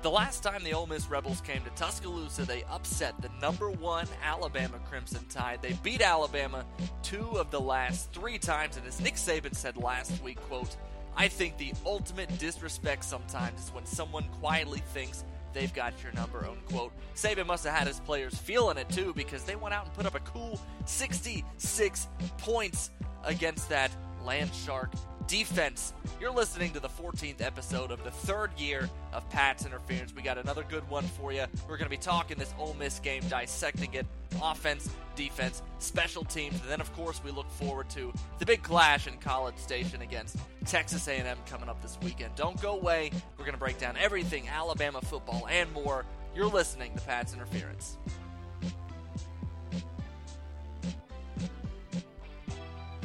[0.00, 4.06] The last time the Ole Miss Rebels came to Tuscaloosa, they upset the number one
[4.22, 5.58] Alabama Crimson Tide.
[5.60, 6.64] They beat Alabama
[7.02, 10.76] two of the last three times, and as Nick Saban said last week, quote,
[11.16, 16.46] I think the ultimate disrespect sometimes is when someone quietly thinks they've got your number,
[16.46, 16.92] unquote.
[17.16, 20.06] Saban must have had his players feeling it too because they went out and put
[20.06, 22.06] up a cool 66
[22.38, 22.92] points
[23.24, 23.90] against that
[24.24, 24.92] Land Shark
[25.28, 25.92] defense.
[26.20, 30.14] You're listening to the 14th episode of the third year of Pat's Interference.
[30.14, 31.44] We got another good one for you.
[31.68, 34.06] We're going to be talking this Ole Miss game, dissecting it,
[34.42, 39.06] offense, defense, special teams, and then of course we look forward to the big clash
[39.06, 42.34] in College Station against Texas A&M coming up this weekend.
[42.34, 43.10] Don't go away.
[43.36, 46.06] We're going to break down everything Alabama football and more.
[46.34, 47.98] You're listening to Pat's Interference.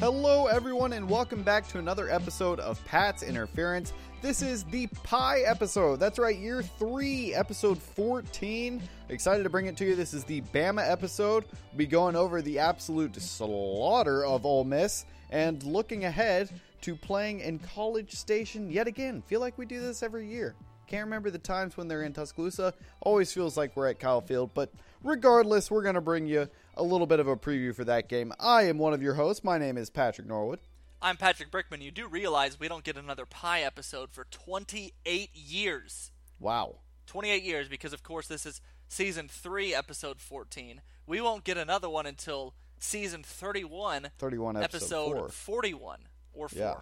[0.04, 3.94] Hello, everyone, and welcome back to another episode of Pat's Interference.
[4.20, 5.98] This is the Pie episode.
[5.98, 8.82] That's right, year three, episode 14.
[9.08, 9.96] Excited to bring it to you.
[9.96, 11.46] This is the Bama episode.
[11.72, 16.50] We'll be going over the absolute slaughter of Ole Miss and looking ahead
[16.82, 19.22] to playing in College Station yet again.
[19.22, 20.54] Feel like we do this every year.
[20.86, 22.74] Can't remember the times when they're in Tuscaloosa.
[23.00, 24.70] Always feels like we're at Kyle Field, but
[25.02, 28.32] regardless, we're going to bring you a little bit of a preview for that game.
[28.38, 29.44] I am one of your hosts.
[29.44, 30.60] My name is Patrick Norwood.
[31.00, 31.82] I'm Patrick Brickman.
[31.82, 36.12] You do realize we don't get another Pie episode for 28 years.
[36.40, 36.76] Wow.
[37.06, 40.80] 28 years because, of course, this is season 3, episode 14.
[41.06, 45.28] We won't get another one until season 31, 31 episode, episode four.
[45.28, 45.98] 41
[46.32, 46.58] or 4.
[46.58, 46.74] Yeah.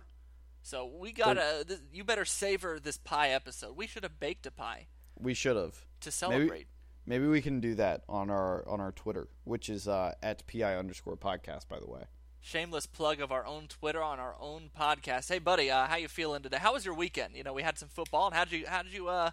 [0.62, 1.64] So we gotta.
[1.66, 3.76] Th- you better savor this pie episode.
[3.76, 4.86] We should have baked a pie
[5.18, 5.84] We should have.
[6.02, 6.48] to celebrate.
[6.50, 6.66] Maybe
[7.06, 11.16] we can do that on our on our Twitter, which is uh, at pi underscore
[11.16, 11.68] podcast.
[11.68, 12.04] By the way,
[12.40, 15.28] Shameless plug of our own Twitter on our own podcast.
[15.28, 16.58] Hey, buddy, uh, how you feeling today?
[16.58, 17.36] How was your weekend?
[17.36, 18.66] You know, we had some football, and how did you?
[18.66, 19.08] How did you?
[19.08, 19.30] Uh,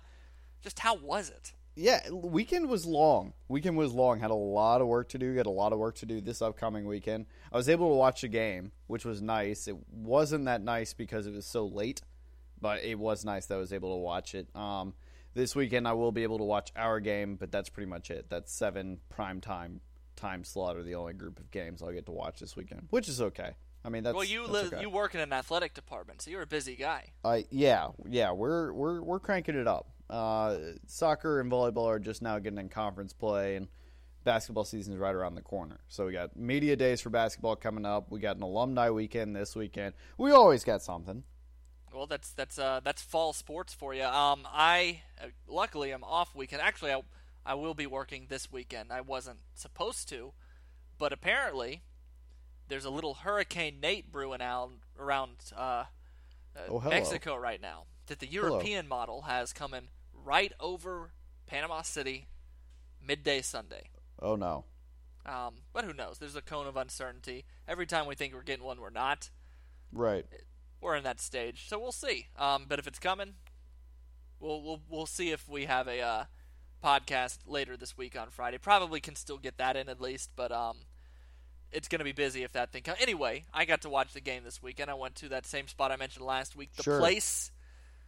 [0.61, 1.53] just how was it?
[1.79, 3.33] yeah, weekend was long.
[3.47, 4.19] Weekend was long.
[4.19, 5.33] Had a lot of work to do.
[5.33, 7.25] Got a lot of work to do this upcoming weekend.
[7.53, 9.67] I was able to watch a game, which was nice.
[9.67, 12.01] It wasn't that nice because it was so late,
[12.59, 14.53] but it was nice that I was able to watch it.
[14.53, 14.93] Um,
[15.33, 18.27] this weekend I will be able to watch our game, but that's pretty much it.
[18.29, 19.81] That's seven prime time
[20.15, 23.07] time slot are the only group of games I'll get to watch this weekend, which
[23.07, 23.51] is okay.
[23.83, 24.81] I mean, that's well, you that's live, okay.
[24.81, 27.11] you work in an athletic department, so you're a busy guy.
[27.23, 29.87] I yeah yeah we're we're we're cranking it up.
[30.09, 30.57] Uh,
[30.87, 33.67] soccer and volleyball are just now getting in conference play, and
[34.23, 35.79] basketball season is right around the corner.
[35.87, 38.11] So we got media days for basketball coming up.
[38.11, 39.93] We got an alumni weekend this weekend.
[40.17, 41.23] We always got something.
[41.93, 44.03] Well, that's that's uh, that's fall sports for you.
[44.03, 46.61] Um, I uh, luckily I'm off weekend.
[46.61, 47.01] Actually, I
[47.45, 48.91] I will be working this weekend.
[48.91, 50.33] I wasn't supposed to,
[50.97, 51.81] but apparently
[52.67, 55.85] there's a little Hurricane Nate brewing out around uh, uh,
[56.69, 56.79] Oh.
[56.81, 57.85] Mexico right now.
[58.07, 61.11] That the European model has coming right over
[61.47, 62.27] Panama City
[63.05, 63.89] midday Sunday.
[64.21, 64.65] Oh no,
[65.25, 66.17] Um, but who knows?
[66.19, 67.45] There's a cone of uncertainty.
[67.67, 69.29] Every time we think we're getting one, we're not.
[69.93, 70.25] right?
[70.81, 72.27] We're in that stage, so we'll see.
[72.37, 73.33] Um, but if it's coming,
[74.39, 76.23] we'll we'll we'll see if we have a uh,
[76.83, 78.57] podcast later this week on Friday.
[78.57, 80.77] Probably can still get that in at least, but um,
[81.71, 82.97] it's going to be busy if that thing comes.
[83.01, 84.89] Anyway, I got to watch the game this weekend.
[84.89, 86.99] I went to that same spot I mentioned last week, the Sure.
[86.99, 87.51] place.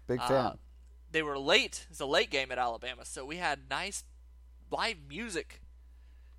[0.08, 0.58] Big Uh, fan.
[1.12, 1.86] They were late.
[1.90, 4.04] It's a late game at Alabama, so we had nice
[4.72, 5.62] live music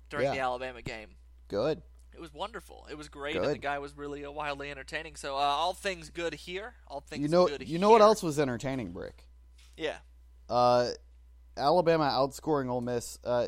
[0.09, 0.33] during Yeah.
[0.33, 1.15] the Alabama game.
[1.47, 1.83] Good.
[2.15, 2.87] It was wonderful.
[2.89, 5.15] It was great, and the guy was really uh, wildly entertaining.
[5.15, 6.73] So uh, all things good here.
[6.87, 9.27] All things You know good you know what else was entertaining, Brick?
[9.77, 9.97] Yeah.
[10.49, 10.89] Uh,
[11.57, 13.47] Alabama outscoring Ole Miss uh,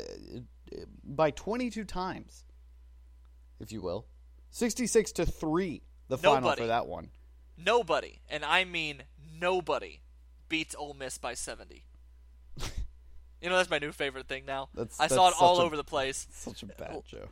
[1.04, 2.44] by 22 times,
[3.60, 4.06] if you will.
[4.50, 6.62] 66 to 3 the final Nobody.
[6.62, 7.10] for that one.
[7.58, 9.04] Nobody, and I mean
[9.38, 10.00] nobody,
[10.48, 11.84] beats Ole Miss by 70.
[13.46, 14.68] You know, that's my new favorite thing now.
[14.74, 16.26] That's- I saw it all a- over the place.
[16.32, 17.30] Such a bad joke.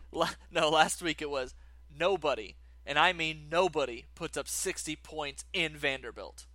[0.52, 1.56] No, last week it was
[1.98, 2.54] nobody,
[2.86, 6.46] and I mean nobody, puts up 60 points in Vanderbilt.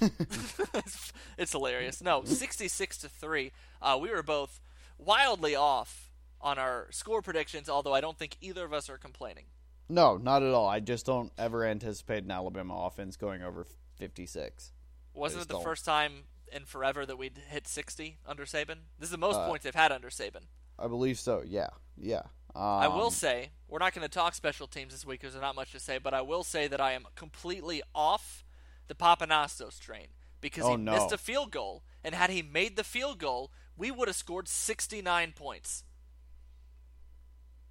[0.00, 2.02] it's, it's hilarious.
[2.02, 3.52] No, 66 to 3.
[3.80, 4.60] Uh, we were both
[4.98, 6.10] wildly off
[6.40, 9.44] on our score predictions, although I don't think either of us are complaining.
[9.88, 10.66] No, not at all.
[10.66, 13.64] I just don't ever anticipate an Alabama offense going over
[13.98, 14.72] 56.
[15.14, 15.62] Wasn't it the don't.
[15.62, 18.78] first time in forever that we'd hit 60 under Saban?
[18.98, 20.46] This is the most Uh, points they've had under Saban.
[20.78, 21.42] I believe so.
[21.46, 21.68] Yeah.
[21.96, 22.22] Yeah.
[22.54, 25.42] Um, I will say, we're not going to talk special teams this week because there's
[25.42, 28.44] not much to say, but I will say that I am completely off
[28.88, 30.06] the Pappanastos train
[30.40, 30.92] because Oh, he no.
[30.92, 34.48] missed a field goal, and had he made the field goal, we would have scored
[34.48, 35.84] 69 points.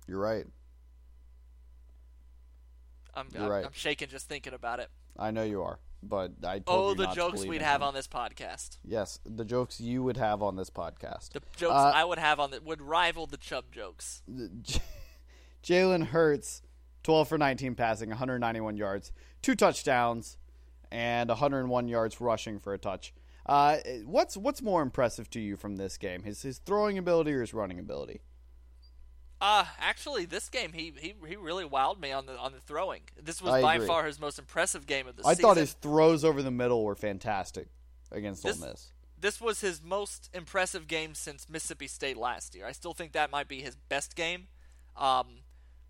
[0.07, 0.45] You're right.
[3.13, 3.65] I'm, You're I'm, right.
[3.65, 4.89] I'm shaking just thinking about it.
[5.17, 5.79] I know you are.
[6.09, 7.87] But I told Oh, you the not to jokes believe we'd have him.
[7.87, 8.77] on this podcast.
[8.83, 11.29] Yes, the jokes you would have on this podcast.
[11.33, 14.21] The jokes Uh, I would have on that would rival the Chubb jokes.
[14.61, 14.79] J-
[15.63, 16.61] Jalen Hurts,
[17.03, 19.11] 12 for 19 passing, 191 yards,
[19.41, 20.37] two touchdowns,
[20.91, 23.13] and 101 yards rushing for a touch.
[23.45, 26.23] Uh, what's what's more impressive to you from this game?
[26.23, 28.21] His his throwing ability or his running ability?
[29.41, 33.01] Uh, actually, this game he, he he really wowed me on the on the throwing.
[33.21, 33.87] This was I by agree.
[33.87, 35.45] far his most impressive game of the I season.
[35.45, 37.67] I thought his throws over the middle were fantastic
[38.11, 38.87] against This- Ole Miss.
[39.19, 42.65] this was his most impressive game since Mississippi State last year.
[42.65, 44.47] I still think that might be his best game.
[44.95, 45.39] Um,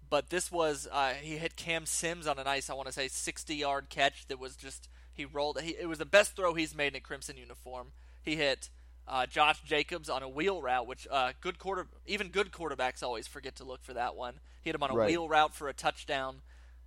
[0.09, 3.06] but this was uh, he hit Cam Sims on a nice, I want to say,
[3.07, 5.59] 60-yard catch that was just he rolled.
[5.62, 7.92] He, it was the best throw he's made in a crimson uniform.
[8.24, 8.69] He hit
[9.07, 13.28] uh, Josh Jacobs on a wheel route, which uh, good quarter, even good quarterbacks always
[13.28, 14.36] forget to look for that one.
[14.62, 15.10] He hit him on a Right.
[15.10, 16.42] wheel route for a touchdown,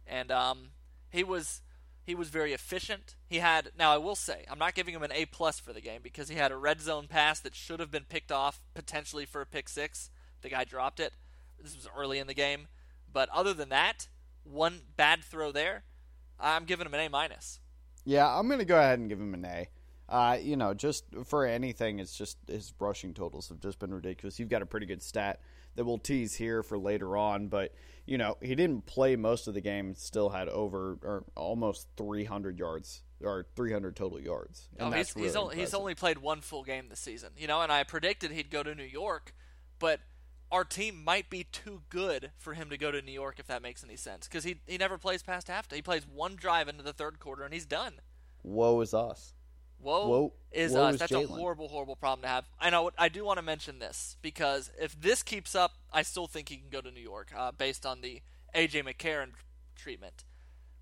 [0.06, 0.70] and um,
[1.11, 1.61] he was
[2.05, 3.15] he was very efficient.
[3.26, 5.81] He had now I will say I'm not giving him an A plus for the
[5.81, 9.25] game because he had a red zone pass that should have been picked off potentially
[9.26, 10.11] for a pick six.
[10.43, 11.12] The guy dropped it.
[11.62, 12.69] This was early in the game,
[13.12, 14.09] but other than that,
[14.44, 15.82] one bad throw there,
[16.41, 17.59] I'm giving him an A minus.
[18.05, 19.69] Yeah, I'm going to go ahead and give him an A.
[20.08, 24.38] Uh, you know, just for anything, it's just his rushing totals have just been ridiculous.
[24.38, 25.40] You've got a pretty good stat
[25.75, 27.75] that we'll tease here for later on, but
[28.06, 29.94] you know, he didn't play most of the game.
[29.94, 34.69] Still had over or almost 300 yards or 300 total yards.
[34.78, 37.46] And Oh, he's really he's, only, he's only played one full game this season, you
[37.46, 39.34] know, and I predicted he'd go to New York,
[39.78, 40.00] but
[40.50, 43.60] our team might be too good for him to go to New York if that
[43.60, 45.70] makes any sense because he he never plays past half.
[45.70, 48.00] He plays one drive into the third quarter and he's done.
[48.43, 49.34] Woe is us.
[49.81, 50.95] Whoa, Woe- is woe us.
[50.95, 51.25] is That's Jalen.
[51.25, 52.45] a horrible, horrible problem to have.
[52.61, 52.91] I know.
[52.99, 56.57] I do want to mention this because if this keeps up, I still think he
[56.57, 58.23] can go to New York uh, based on the
[58.55, 59.31] AJ McCarron
[59.77, 60.25] treatment.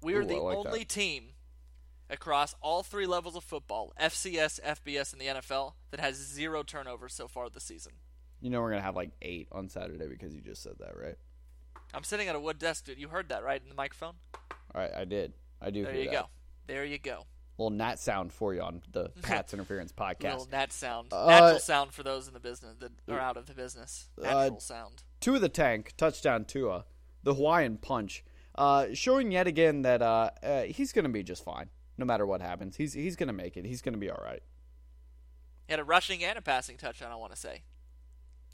[0.03, 0.89] We are Ooh, the like only that.
[0.89, 1.25] team
[2.09, 7.13] across all three levels of football, FCS, FBS, and the NFL, that has zero turnovers
[7.15, 7.93] so far this season.
[8.41, 10.97] You know, we're going to have like eight on Saturday because you just said that,
[10.97, 11.17] right?
[11.95, 12.99] I'm sitting at a wood desk, dude.
[12.99, 14.15] You heard that right in the microphone?
[14.75, 15.33] All right, I did.
[15.61, 16.13] I do There you that.
[16.13, 16.27] go.
[16.67, 17.25] There you go.
[17.59, 20.23] Little nat sound for you on the Pats Interference podcast.
[20.33, 23.47] Little nat sound, Uh, natural sound for those in the business that are out of
[23.47, 24.09] the business.
[24.19, 25.03] Uh, Natural sound.
[25.21, 26.85] two of the tank touchdown Tua,
[27.23, 28.25] the Hawaiian punch,
[28.57, 31.69] uh, showing yet again that uh, uh, he's going to be just fine
[31.99, 32.77] no matter what happens.
[32.77, 33.65] He's he's going to make it.
[33.65, 34.43] He's going to be all right.
[35.67, 37.11] He had a rushing and a passing touchdown.
[37.11, 37.63] I want to say.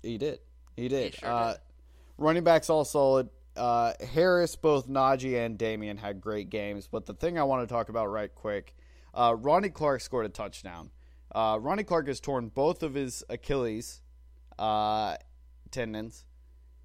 [0.03, 0.39] He did.
[0.77, 1.15] He did.
[1.15, 1.61] sure uh, did.
[2.19, 3.29] Running backs all solid.
[3.57, 6.89] Uh, Harris, both Najee and Damien had great games.
[6.91, 8.75] But the thing I want to talk about right quick,
[9.15, 10.91] uh, Ronnie Clark scored a touchdown.
[11.35, 14.03] Uh, Ronnie Clark has torn both of his Achilles
[14.59, 15.17] uh,
[15.71, 16.25] tendons.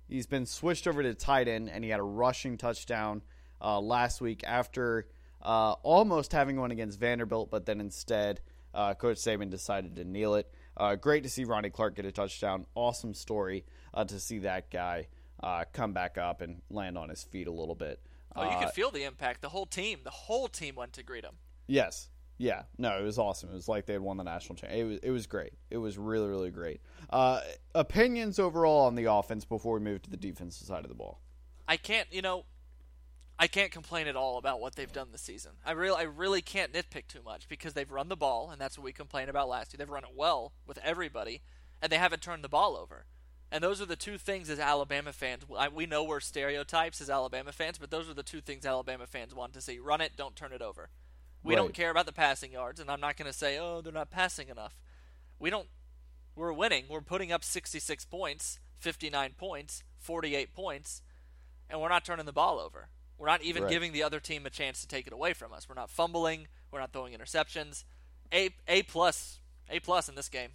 [0.08, 3.22] He's been switched over to tight end, and he had a rushing touchdown
[3.62, 5.08] uh, last week after
[5.42, 8.42] uh, almost having one against Vanderbilt, but then instead,
[8.74, 10.52] uh, Coach Saban decided to kneel it.
[10.76, 12.66] Uh, great to see Ronnie Clark get a touchdown.
[12.76, 15.08] Awesome story uh, to see that guy
[15.42, 18.00] uh, come back up and land on his feet a little bit.
[18.36, 19.42] Oh, you could feel the impact.
[19.42, 21.38] The whole team, the whole team went to greet him.
[21.66, 22.10] Yes.
[22.38, 22.64] Yeah.
[22.78, 23.50] No, it was awesome.
[23.50, 24.86] It was like they had won the national championship.
[24.86, 25.54] It was, it was great.
[25.70, 26.82] It was really, really great.
[27.10, 27.42] Uh,
[27.74, 31.22] opinions overall on the offense before we move to the defensive side of the ball.
[31.68, 32.46] I can't, you know,
[33.40, 35.52] I can't complain at all about what they've done this season.
[35.66, 38.78] I really, I really can't nitpick too much because they've run the ball, and that's
[38.78, 39.78] what we complained about last year.
[39.78, 41.42] They've run it well with everybody,
[41.82, 43.06] and they haven't turned the ball over.
[43.52, 45.44] And those are the two things as Alabama fans.
[45.74, 49.34] We know we're stereotypes as Alabama fans, but those are the two things Alabama fans
[49.34, 50.90] want to see: run it, don't turn it over.
[51.48, 51.62] We Right.
[51.62, 54.10] don't care about the passing yards, and I'm not going to say, oh, they're not
[54.12, 54.76] passing enough.
[55.40, 55.68] We don't.
[56.36, 56.86] We're winning.
[56.90, 61.02] We're putting up 66 points, 59 points, 48 points,
[61.70, 62.90] and we're not turning the ball over.
[63.18, 63.72] We're not even Right.
[63.72, 65.68] giving the other team a chance to take it away from us.
[65.68, 66.48] We're not fumbling.
[66.70, 67.86] We're not throwing interceptions.
[68.32, 69.40] A A plus
[69.70, 70.52] A plus in this game.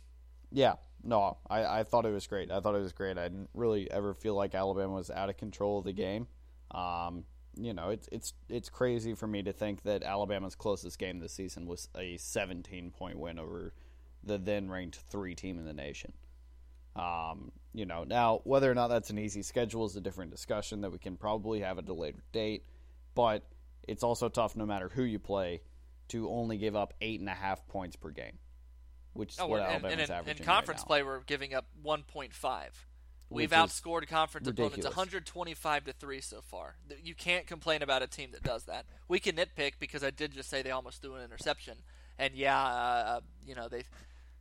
[0.50, 2.50] Yeah, no, I, I thought it was great.
[2.50, 3.16] I thought it was great.
[3.18, 6.28] I didn't really ever feel like Alabama was out of control of the game.
[6.70, 7.25] Um,
[7.56, 11.32] you know, it's it's it's crazy for me to think that Alabama's closest game this
[11.32, 13.73] season was a 17 point win over
[14.25, 16.12] the then ranked three team in the nation.
[16.94, 20.82] Um, you know, now whether or not that's an easy schedule is a different discussion
[20.82, 22.64] that we can probably have at a later date,
[23.14, 23.44] but
[23.88, 25.62] it's also tough no matter who you play
[26.09, 28.38] to only give up eight and a half points per game,
[29.14, 30.87] which is Oh, what and, Alabama's and in, averaging in right conference now.
[30.87, 32.68] play, we're giving up 1.5.
[33.34, 36.76] We've outscored conference opponents 125 to three so far.
[37.02, 38.86] You can't complain about a team that does that.
[39.08, 41.78] We can nitpick because I did just say they almost threw an interception,
[42.18, 43.84] and yeah, uh, you know they,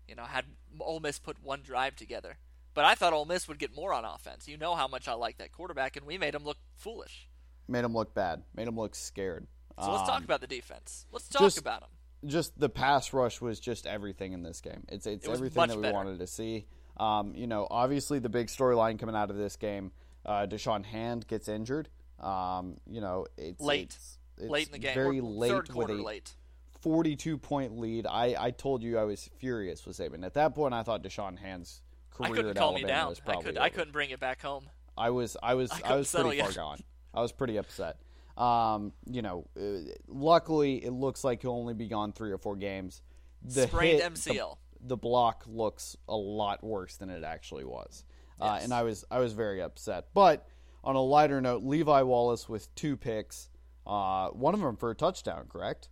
[0.07, 0.45] you know, had
[0.79, 2.37] Ole Miss put one drive together.
[2.73, 4.47] But I thought Ole Miss would get more on offense.
[4.47, 7.27] You know how much I like that quarterback, and we made him look foolish.
[7.67, 8.43] Made him look bad.
[8.55, 9.47] Made him look scared.
[9.79, 11.05] So let's talk Um, about the defense.
[11.11, 11.89] Let's talk just- about them.
[12.25, 14.85] just the pass rush was just everything in this game.
[14.89, 15.93] It's it's It everything that we better.
[15.93, 16.67] wanted to see.
[17.01, 19.91] Um, you know, obviously the big storyline coming out of this game,
[20.25, 21.89] uh, Da'Shawn Hand gets injured.
[22.19, 23.85] Um, you know, it's Late.
[23.95, 26.35] it's, it's late in the game, very or late third with a late.
[26.81, 28.05] 42 point lead.
[28.07, 30.23] I, I told you I was furious with Saban.
[30.25, 31.81] At that point, I thought Da'Shawn Hand's
[32.13, 33.09] I career couldn't at calm Alabama down.
[33.09, 33.69] was I probably could I over.
[33.75, 34.69] couldn't bring it back home.
[34.97, 36.79] I was I was I I, was pretty far gone.
[37.13, 37.97] I was pretty upset.
[38.37, 42.55] Um, you know, uh, luckily it looks like he'll only be gone three or four
[42.55, 43.01] games.
[43.43, 44.57] The Sprained hit, MCL.
[44.83, 48.03] The, block looks a lot worse than it actually was,
[48.39, 50.07] uh, and I was I was very upset.
[50.13, 50.47] But
[50.83, 53.49] on a lighter note, Levi Wallace with two picks,
[53.85, 55.89] uh, one of them for a touchdown, correct?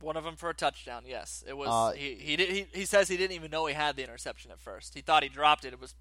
[0.00, 1.02] One of them for a touchdown.
[1.06, 1.68] Yes, it was.
[1.68, 4.50] Uh, he he, did, he he says he didn't even know he had the interception
[4.50, 4.94] at first.
[4.94, 5.72] He thought he dropped it.
[5.72, 5.94] It was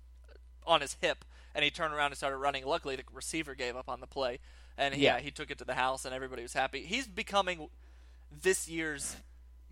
[0.66, 2.66] on his hip, and he turned around and started running.
[2.66, 4.40] Luckily, the receiver gave up on the play,
[4.78, 5.16] and he, Yeah.
[5.16, 6.82] yeah, he took it to the house, and everybody was happy.
[6.86, 7.70] He's becoming
[8.32, 9.16] this year's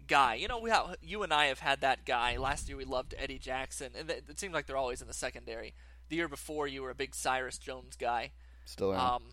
[0.07, 0.35] guy.
[0.35, 2.37] You know, we have, you and I have had that guy.
[2.37, 5.13] Last year we loved Eddie Jackson, and it, it seems like they're always in the
[5.13, 5.73] secondary.
[6.09, 8.31] The year before, you were a big Cyrus Jones guy.
[8.65, 8.99] Still in.
[8.99, 9.23] Um,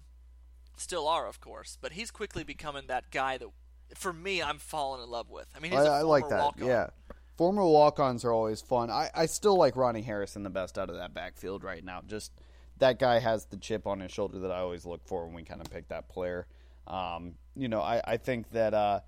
[0.77, 3.49] still are, of course, but he's quickly becoming that guy that,
[3.95, 5.47] for me, I'm falling in love with.
[5.57, 6.41] I mean, he's I, a I like that.
[6.41, 6.67] walk-on.
[6.67, 6.89] Yeah.
[7.37, 8.91] Former walk-ons are always fun.
[8.91, 12.01] I, I still like Ronnie Harrison the best out of that backfield right now.
[12.07, 12.33] Just
[12.79, 15.43] that guy has the chip on his shoulder that I always look for when we
[15.43, 16.47] kind of pick that player.
[16.87, 19.01] Um, you know, I, I think that uh,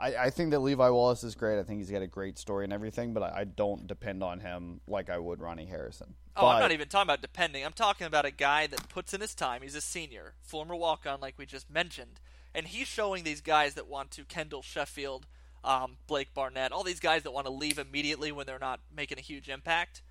[0.00, 1.58] I, I think that Levi Wallace is great.
[1.58, 4.40] I think he's got a great story and everything, but I, I don't depend on
[4.40, 6.14] him like I would Ronnie Harrison.
[6.36, 7.64] Oh, I'm not even talking about depending.
[7.64, 9.62] I'm talking about a guy that puts in his time.
[9.62, 12.18] He's a senior, former walk-on, like we just mentioned,
[12.54, 15.26] and he's showing these guys that want to Kendall Sheffield,
[15.62, 19.18] um, Blake Barnett, all these guys that want to leave immediately when they're not making
[19.18, 20.02] a huge impact.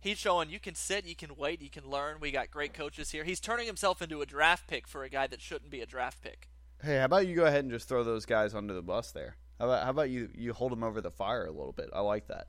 [0.00, 2.16] He's showing you can sit, you can wait, you can learn.
[2.18, 3.22] We got great coaches here.
[3.22, 6.20] He's turning himself into a draft pick for a guy that shouldn't be a draft
[6.20, 6.48] pick.
[6.82, 9.36] Hey, how about you go ahead and just throw those guys under the bus there?
[9.58, 11.90] How about how about you you hold them over the fire a little bit?
[11.92, 12.48] I like that.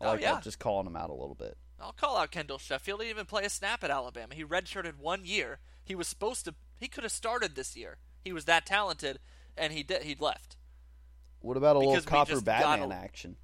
[0.00, 0.34] I Oh, like yeah.
[0.34, 0.42] that.
[0.42, 1.56] Just calling them out a little bit.
[1.80, 3.00] I'll call out Kendall Sheffield.
[3.00, 4.34] He didn't even play a snap at Alabama.
[4.34, 5.58] He redshirted one year.
[5.84, 6.54] He was supposed to.
[6.78, 7.96] He could have started this year.
[8.22, 9.18] He was that talented,
[9.56, 10.02] and he did.
[10.02, 10.56] He left.
[11.40, 13.36] What about a Because little Cooper Bateman a- action?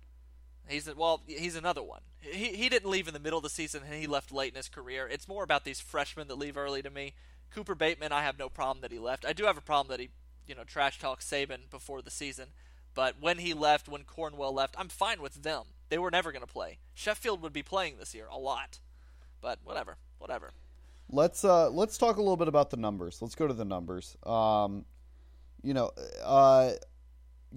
[0.69, 1.23] He's a, well.
[1.27, 2.03] He's another one.
[2.21, 4.57] He he didn't leave in the middle of the season, and he left late in
[4.57, 5.09] his career.
[5.09, 7.15] It's more about these freshmen that leave early to me.
[7.55, 9.25] Cooper Bateman, I have no problem that he left.
[9.27, 10.11] I do have a problem that he,
[10.47, 12.49] you know, trash talked Saban before the season.
[12.95, 15.65] But when he left, when Cornwell left, I'm fine with them.
[15.89, 16.79] They were never going to play.
[16.95, 18.81] Sheffield would be playing this year a lot,
[19.41, 20.53] but whatever, whatever.
[21.11, 23.21] Let's uh let's talk a little bit about the numbers.
[23.21, 24.17] Let's go to the numbers.
[24.25, 24.87] Um,
[25.63, 25.91] you know,
[26.25, 26.73] uh,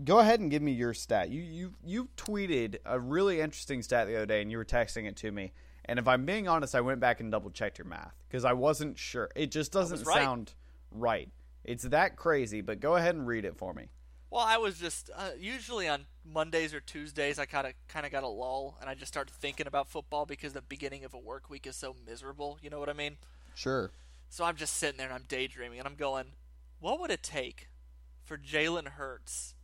[0.03, 1.29] go ahead and give me your stat.
[1.29, 5.05] You you you tweeted a really interesting stat the other day, and you were texting
[5.05, 5.53] it to me.
[5.85, 8.53] And if I'm being honest, I went back and double checked your math because I
[8.53, 9.29] wasn't sure.
[9.35, 10.23] It just doesn't right.
[10.23, 10.53] sound
[10.91, 11.29] right.
[11.63, 13.89] It's that crazy, but go ahead and read it for me.
[14.29, 17.39] Well, I was just uh, usually on Mondays or Tuesdays.
[17.39, 20.25] I kind of kind of got a lull, and I just start thinking about football
[20.25, 22.57] because the beginning of a work week is so miserable.
[22.61, 23.17] You know what I mean?
[23.53, 23.91] Sure.
[24.29, 26.33] So I'm just sitting there and I'm daydreaming, and I'm going,
[26.79, 27.69] what would it take
[28.23, 29.55] for Jalen Hurts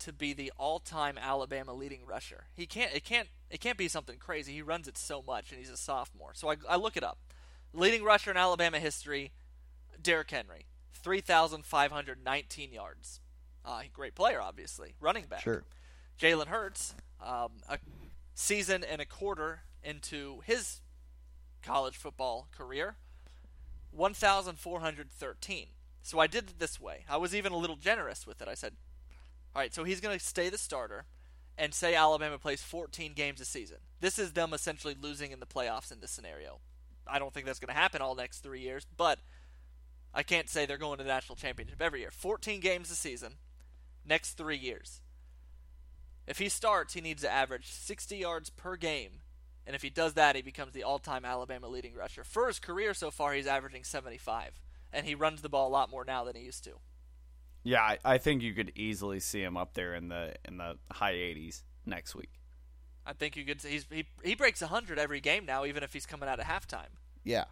[0.00, 2.44] to be the all-time Alabama leading rusher?
[2.54, 2.94] He can't.
[2.94, 3.28] It can't.
[3.50, 4.52] It can't be something crazy.
[4.52, 6.32] He runs it so much, and he's a sophomore.
[6.34, 7.18] So I, I look it up.
[7.72, 9.32] Leading rusher in Alabama history,
[10.00, 13.20] Derrick Henry, three thousand five hundred nineteen yards.
[13.64, 14.94] Uh, great player, obviously.
[15.00, 15.40] Running back.
[15.40, 15.64] Sure.
[16.20, 17.78] Jalen Hurts, um, a
[18.34, 20.80] season and a quarter into his
[21.62, 22.96] college football career,
[23.90, 25.66] 1,413.
[26.02, 27.04] So I did it this way.
[27.08, 28.48] I was even a little generous with it.
[28.48, 28.74] I said,
[29.56, 31.06] all right, so he's going to stay the starter
[31.56, 33.78] and say Alabama plays 14 games a season.
[34.00, 36.58] This is them essentially losing in the playoffs in this scenario.
[37.06, 39.18] I don't think that's going to happen all next three years, but
[40.12, 42.10] I can't say they're going to the national championship every year.
[42.10, 43.36] 14 games a season,
[44.04, 45.00] next three years.
[46.26, 49.20] If he starts, he needs to average 60 yards per game.
[49.66, 52.24] And if he does that, he becomes the all time Alabama leading rusher.
[52.24, 54.60] For his career so far, he's averaging 75.
[54.92, 56.72] And he runs the ball a lot more now than he used to.
[57.66, 60.76] Yeah, I, I think you could easily see him up there in the in the
[60.92, 62.30] high 80s next week.
[63.04, 63.60] I think you could.
[63.60, 66.94] He's, he he breaks 100 every game now, even if he's coming out at halftime.
[67.24, 67.46] Yeah.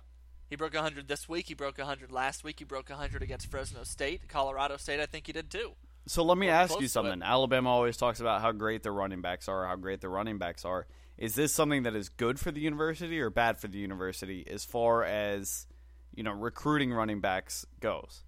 [0.49, 1.49] He broke 100 this week.
[1.49, 2.61] He broke 100 last week.
[2.61, 5.01] He broke 100 against Fresno State, Colorado State.
[5.01, 5.73] I think he did too.
[6.07, 7.21] So let me We're ask you something.
[7.21, 10.65] Alabama always talks about how great their running backs are, how great their running backs
[10.65, 10.87] are.
[11.19, 14.65] Is this something that is good for the university or bad for the university as
[14.65, 15.67] far as
[16.15, 18.23] you know recruiting running backs goes?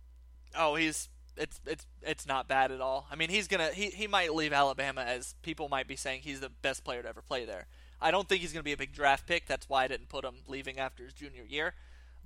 [0.56, 3.06] Oh, he's it's it's it's not bad at all.
[3.10, 6.40] I mean, he's gonna he he might leave Alabama as people might be saying he's
[6.40, 7.66] the best player to ever play there.
[8.00, 9.46] I don't think he's gonna be a big draft pick.
[9.46, 11.74] That's why I didn't put him leaving after his junior year.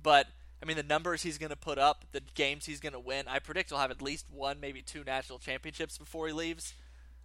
[0.01, 0.27] But
[0.61, 3.69] I mean, the numbers he's gonna put up, the games he's gonna win, I predict
[3.69, 6.73] he'll have at least one, maybe two national championships before he leaves.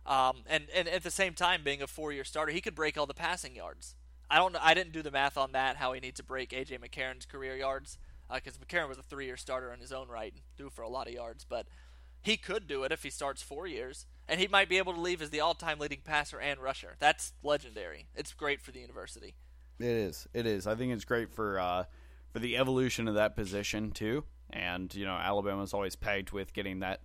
[0.07, 3.07] Um, and, and at the same time, being a four-year starter, he could break all
[3.07, 3.97] the passing yards.
[4.31, 4.57] I don't.
[4.61, 5.77] I didn't do the math on that.
[5.77, 7.97] How he needs to break AJ McCarron's career yards
[8.33, 10.89] because uh, McCarron was a three-year starter in his own right, and threw for a
[10.89, 11.45] lot of yards.
[11.45, 11.67] But
[12.21, 15.01] he could do it if he starts four years, and he might be able to
[15.01, 16.97] leave as the all-time leading passer and rusher.
[16.99, 18.09] That's legendary.
[18.15, 19.37] It's great for the university.
[19.79, 20.27] It is.
[20.33, 20.67] It is.
[20.67, 21.85] I think it's great for uh,
[22.33, 24.25] for the evolution of that position too.
[24.51, 27.03] And you know, Alabama's always pegged with getting that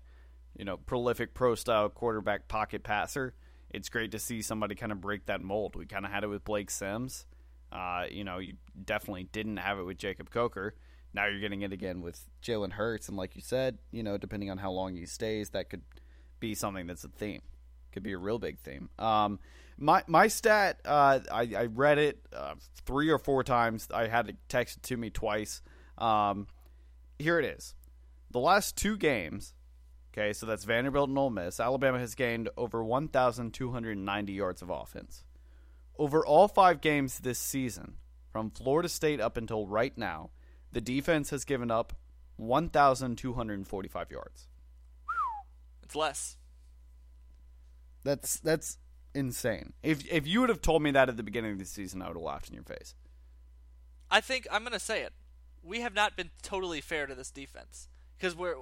[0.58, 3.34] you know prolific pro-style quarterback pocket passer.
[3.70, 5.75] It's great to see somebody kind of break that mold.
[5.75, 7.25] We kind of had it with Blake Sims.
[7.72, 10.75] Uh, you know, you definitely didn't have it with Jacob Coker.
[11.13, 14.50] Now you're getting it again with Jalen Hurts, and like you said, you know, depending
[14.50, 15.82] on how long he stays, that could
[16.39, 17.41] be something that's a theme.
[17.91, 18.89] Could be a real big theme.
[18.98, 19.39] Um,
[19.77, 22.53] my my stat, uh, I, I read it uh,
[22.86, 23.88] three or four times.
[23.94, 25.62] I had it texted to me twice.
[25.98, 26.48] Um,
[27.20, 27.75] here it is.
[28.32, 29.53] The last two games,
[30.13, 31.60] okay, so that's Vanderbilt and Ole Miss.
[31.60, 35.25] Alabama has gained over 1,290 yards of offense.
[36.00, 37.96] Over all five games this season,
[38.32, 40.30] from Florida State up until right now,
[40.72, 41.94] the defense has given up
[42.38, 44.48] 1,245 yards.
[45.84, 46.38] It's less.
[48.04, 48.78] That's that's
[49.13, 49.74] insane.
[49.84, 52.08] If if you would have told me that at the beginning of the season, I
[52.08, 52.96] would have laughed in your face.
[54.10, 55.13] I think I'm going to say it.
[55.63, 57.88] We have not been totally fair to this defense
[58.18, 58.56] because we're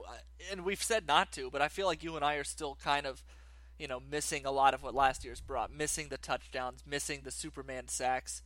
[0.51, 3.05] and we've said not to, but I feel like you and I are still kind
[3.05, 3.23] of,
[3.77, 7.31] you know, missing a lot of what last year's brought, missing the touchdowns, missing the
[7.31, 8.41] Superman sacks.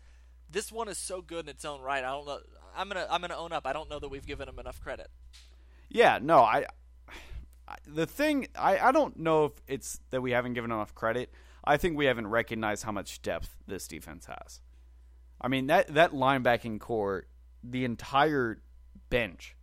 [0.49, 2.03] This one is so good in its own right.
[2.03, 2.39] I don't know.
[2.75, 3.65] I'm gonna I'm gonna own up.
[3.65, 5.09] I don't know that we've given him enough credit.
[5.89, 6.65] Yeah, no, I.
[7.87, 11.31] The thing I I don't know if it's that we haven't given enough credit.
[11.63, 14.61] I think we haven't recognized how much depth this defense has.
[15.39, 17.25] I mean that that linebacking corps,
[17.63, 18.61] the entire
[19.09, 19.55] bench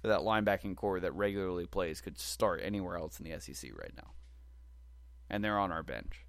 [0.00, 3.92] for that linebacking corps that regularly plays could start anywhere else in the SEC right
[3.96, 4.12] now,
[5.30, 6.26] and they're on our bench.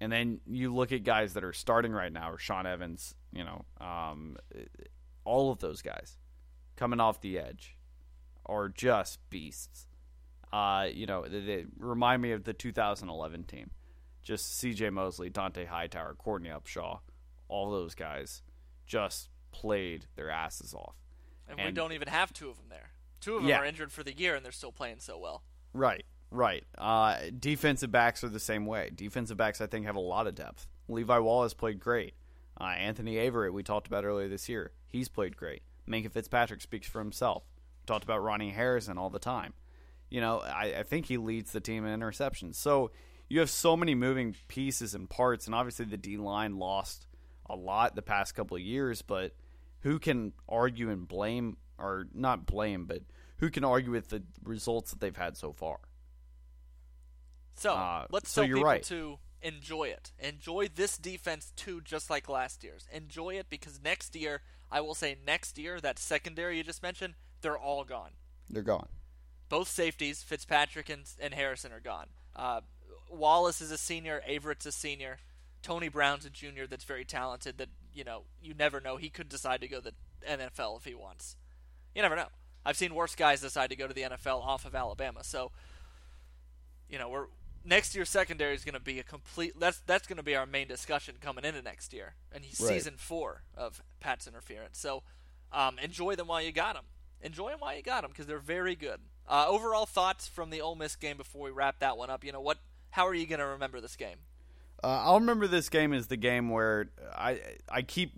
[0.00, 3.64] And then you look at guys that are starting right now, Sean Evans, you know,
[3.80, 4.36] um,
[5.24, 6.16] all of those guys
[6.76, 7.76] coming off the edge
[8.46, 9.86] are just beasts.
[10.52, 13.70] Uh, you know, they, they, remind me of the 2011 team.
[14.22, 14.90] Just C.J.
[14.90, 17.00] Mosley, Dont'a Hightower, Courtney Upshaw,
[17.48, 18.42] all those guys
[18.86, 20.94] just played their asses off.
[21.48, 22.90] And, and we don't even have two of them there.
[23.20, 23.58] Two of them yeah.
[23.58, 25.42] are injured for the year, and they're still playing so well.
[25.72, 26.64] Right, right.
[26.78, 28.90] Uh, defensive backs are the same way.
[28.94, 30.66] Defensive backs, I think, have a lot of depth.
[30.88, 32.14] Levi Wallace played great.
[32.60, 35.62] Uh, Anthony Averett, we talked about earlier this year, he's played great.
[35.88, 37.44] Minkah Fitzpatrick speaks for himself.
[37.82, 39.54] We talked about Ronnie Harrison all the time.
[40.10, 42.54] You know, I, I think he leads the team in interceptions.
[42.54, 42.92] So
[43.28, 47.06] you have so many moving pieces and parts, and obviously the D line lost
[47.46, 49.02] a lot the past couple of years.
[49.02, 49.32] But
[49.80, 53.02] who can argue and blame, or not blame, but
[53.38, 55.78] who can argue with the results that they've had so far?
[57.56, 58.82] So uh, let's so tell people right.
[58.84, 60.10] to enjoy it.
[60.18, 62.88] Enjoy this defense too, just like last year's.
[62.92, 64.40] Enjoy it because next year,
[64.72, 68.12] I will say next year, that secondary you just mentioned, they're all gone.
[68.48, 68.88] They're gone.
[69.48, 72.06] Both safeties, Fitzpatrick and, and Harrison, are gone.
[72.34, 72.62] Uh,
[73.10, 74.22] Wallace is a senior.
[74.28, 75.18] Averett's a senior.
[75.62, 77.58] Tony Brown's a junior that's very talented.
[77.58, 78.96] That you know you never know.
[78.96, 81.36] He could decide to go to the NFL if he wants.
[81.94, 82.28] You never know.
[82.66, 85.22] I've seen worse guys decide to go to the NFL off of Alabama.
[85.22, 85.52] So
[86.88, 87.26] you know we're
[87.64, 89.58] next year's secondary is going to be a complete.
[89.58, 92.68] That's that's going to be our main discussion coming into next year, and he's right.
[92.68, 94.78] season four of Pat's interference.
[94.78, 95.02] So
[95.52, 96.84] um, enjoy them while you got them.
[97.20, 99.00] Enjoy them while you got them because they're very good.
[99.26, 102.24] Uh, overall thoughts from the Ole Miss game before we wrap that one up.
[102.24, 102.58] You know what?
[102.90, 104.18] How are you going to remember this game?
[104.82, 108.12] Uh, I'll remember this game as the game where I I keep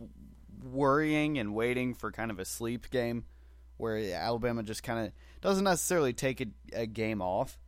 [0.65, 3.25] worrying and waiting for kind of a sleep game
[3.77, 7.59] where Alabama just kind of doesn't necessarily take a, a game off,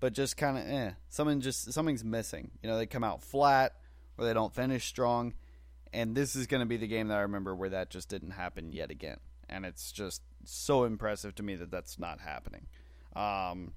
[0.00, 2.50] but just kind of eh, something just something's missing.
[2.62, 3.74] You know, they come out flat
[4.16, 5.34] or they don't finish strong,
[5.92, 8.32] and this is going to be the game that I remember where that just didn't
[8.32, 12.66] happen yet again, and it's just so impressive to me that that's not happening.
[13.14, 13.72] Um,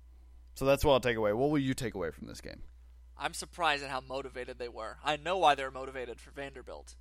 [0.56, 1.34] so that's what I'll take away.
[1.34, 2.62] What will you take away from this game?
[3.18, 4.98] I'm surprised at how motivated they were.
[5.04, 6.96] I know why they're motivated for Vanderbilt.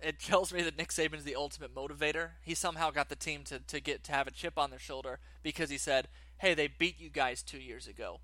[0.00, 2.30] It tells me that Nick Saban's the ultimate motivator.
[2.42, 5.18] He somehow got the team to, to get to have a chip on their shoulder
[5.42, 8.20] because he said, "Hey, they beat you guys two years ago,"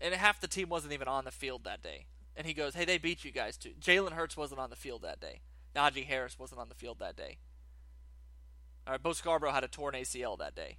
[0.00, 2.06] and half the team wasn't even on the field that day.
[2.36, 5.02] And he goes, "Hey, they beat you guys too." Jalen Hurts wasn't on the field
[5.02, 5.40] that day.
[5.74, 7.38] Najee Harris wasn't on the field that day.
[8.86, 10.78] All right, Bo Scarborough had a torn ACL that day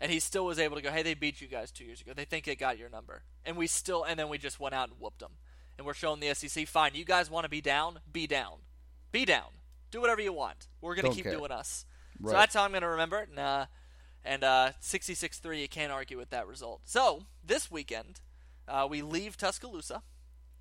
[0.00, 2.12] and he still was able to go, "Hey, they beat you guys two years ago.
[2.14, 4.88] They think they got your number." And we still, and then we just went out
[4.88, 5.36] and whooped them.
[5.76, 8.60] And we're showing the SEC, fine, you guys want to be down, be down,
[9.12, 9.50] be down,
[9.90, 10.68] do whatever you want.
[10.80, 11.34] We're gonna Don't keep care.
[11.36, 11.84] doing us.
[12.18, 12.30] Right.
[12.30, 13.28] So that's how I'm gonna remember it.
[13.28, 13.66] And uh,
[14.24, 16.82] and uh, 66-3, you can't argue with that result.
[16.84, 18.20] So this weekend,
[18.70, 20.02] uh, we leave Tuscaloosa.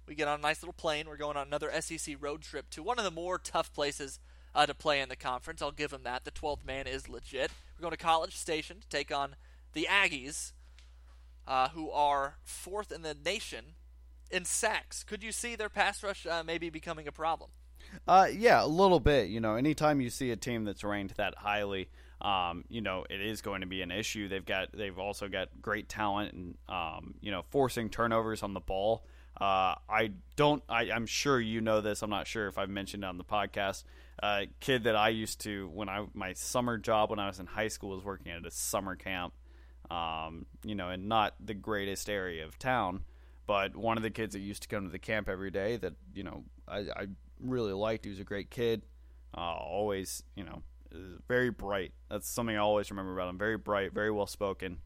[0.07, 1.07] We get on a nice little plane.
[1.07, 4.19] We're going on another SEC road trip to one of the more tough places
[4.55, 5.61] uh, to play in the conference.
[5.61, 6.25] I'll give them that.
[6.25, 7.51] The 12th man is legit.
[7.77, 9.35] We're going to College Station to take on
[9.73, 10.53] the Aggies,
[11.47, 13.75] uh, who are fourth in the nation
[14.31, 15.03] in sacks.
[15.03, 17.51] Could you see their pass rush uh, maybe becoming a problem?
[18.07, 19.29] Uh, yeah, a little bit.
[19.29, 21.89] You know, anytime you see a team that's ranked that highly,
[22.21, 24.27] um, you know, it is going to be an issue.
[24.27, 28.60] They've got, they've also got great talent and, um, you know, forcing turnovers on the
[28.60, 29.05] ball.
[29.39, 30.62] Uh, I don't.
[30.67, 32.01] I, I'm sure you know this.
[32.01, 33.86] I'm not sure if I've mentioned it on the podcast.
[34.21, 37.45] Uh, kid that I used to when I my summer job when I was in
[37.45, 39.34] high school was working at a summer camp.
[39.89, 43.05] Um, you know, in not the greatest area of town,
[43.47, 45.93] but one of the kids that used to come to the camp every day that
[46.13, 47.08] you know I, I
[47.39, 48.03] really liked.
[48.03, 48.82] He was a great kid.
[49.34, 50.63] Uh, always, you know,
[51.28, 51.93] very bright.
[52.10, 53.38] That's something I always remember about him.
[53.38, 54.80] Very bright, very well spoken.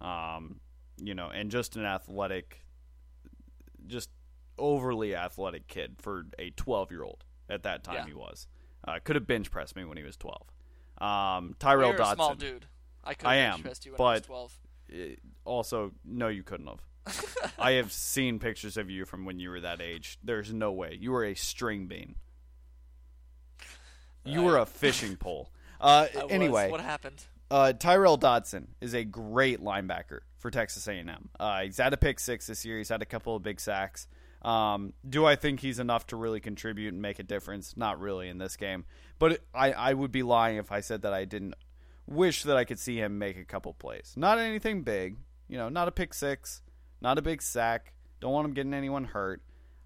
[0.00, 0.60] Um,
[1.02, 2.64] you know, and just an athletic,
[3.86, 4.10] just
[4.58, 7.96] overly athletic kid for a 12 year old at that time.
[7.96, 8.06] Yeah.
[8.06, 8.46] He was
[8.86, 10.42] uh, could have bench pressed me when he was 12.
[10.98, 12.12] Um, Tyrel You're Dodson.
[12.12, 12.66] a small dude.
[13.02, 14.58] I could I am, bench-pressed you when I was but- 12.
[14.92, 17.54] Eh, also, no, you couldn't have.
[17.58, 20.18] I have seen pictures of you from when you were that age.
[20.22, 20.96] There's no way.
[21.00, 22.16] You were a string bean.
[24.24, 25.50] You were a fishing pole.
[25.82, 27.24] Uh, anyway, what happened?
[27.50, 31.30] uh, Tyrel Dodson is a great linebacker for Texas A&M.
[31.40, 32.76] Uh, he's had a pick six this year.
[32.76, 34.06] He's had a couple of big sacks.
[34.42, 37.78] Um, do I think he's enough to really contribute and make a difference?
[37.78, 38.84] Not really in this game.
[39.18, 41.54] But I, I would be lying if I said that I didn't
[42.06, 44.12] wish that I could see him make a couple plays.
[44.18, 45.16] Not anything big,
[45.48, 46.60] you know, not a pick six,
[47.00, 47.94] not a big sack.
[48.20, 49.40] Don't want him getting anyone hurt.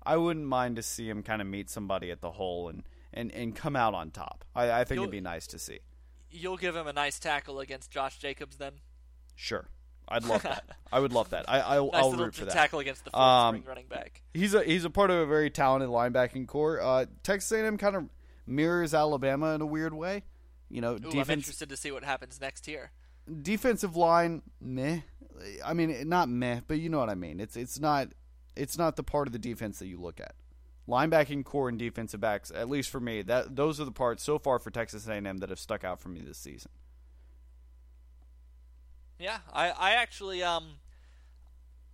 [0.04, 2.82] I wouldn't mind to see him kind of meet somebody at the hole and,
[3.14, 4.44] and, and come out on top.
[4.54, 5.78] I, I think You'll- it'd be nice to see.
[6.30, 8.72] You'll give him a nice tackle against Josh Jacobs then?
[9.36, 9.68] Sure.
[10.08, 10.64] I'd love that.
[10.92, 11.48] I would love that.
[11.48, 12.52] I, I, Nice I'll root for that.
[12.52, 14.20] tackle against the Um, running back.
[14.34, 16.80] He's a he's a part of a very talented linebacking corps.
[16.80, 18.08] Uh, Texas A&M kind of
[18.46, 20.24] mirrors Alabama in a weird way.
[20.68, 22.90] You know, Ooh, I'm interested to see what happens next here.
[23.42, 25.00] defensive line meh.
[25.64, 27.40] I mean, not meh, but you know what I mean.
[27.40, 28.08] It's it's not
[28.56, 30.34] it's not the part of the defense that you look at.
[30.88, 34.38] Linebacking corps and defensive backs, at least for me, that those are the parts so
[34.38, 36.70] far for Texas A&M that have stuck out for me this season.
[39.18, 40.78] Yeah, I, I actually um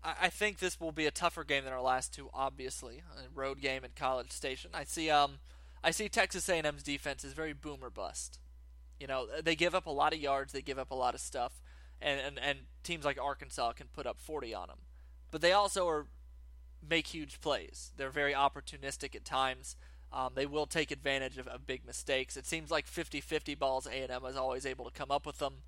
[0.03, 3.03] I, I think this will be a tougher game than our last two, obviously.
[3.16, 4.70] A road game at College Station.
[4.74, 5.38] I see um
[5.83, 8.38] I see Texas A&M's defense is very boomer bust.
[8.98, 11.20] You know, they give up a lot of yards, they give up a lot of
[11.20, 11.62] stuff,
[12.03, 14.79] and, and, and teams like Arkansas can put up 40 on them.
[15.31, 16.07] But they also are
[16.87, 17.93] make huge plays.
[17.97, 19.77] They're very opportunistic at times.
[20.12, 22.37] Um, they will take advantage of, of big mistakes.
[22.37, 25.62] It seems like 50-50 balls A&M is always able to come up with them.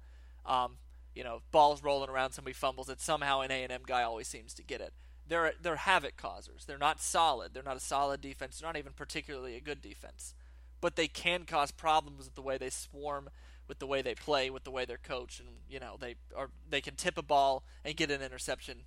[0.45, 0.79] Um,
[1.15, 3.01] you know, balls rolling around, somebody fumbles it.
[3.01, 4.93] Somehow an A&M guy always seems to get it.
[5.29, 6.65] They're they're havoc causers.
[6.65, 7.55] They're not solid.
[7.55, 8.59] They're not a solid defense.
[8.59, 10.35] They're not even particularly a good defense.
[10.81, 13.31] But they can cause problems with the way they swarm,
[13.69, 16.51] with the way they play, with the way they're coached, and you know they are
[16.69, 18.81] they can tip a ball and get an interception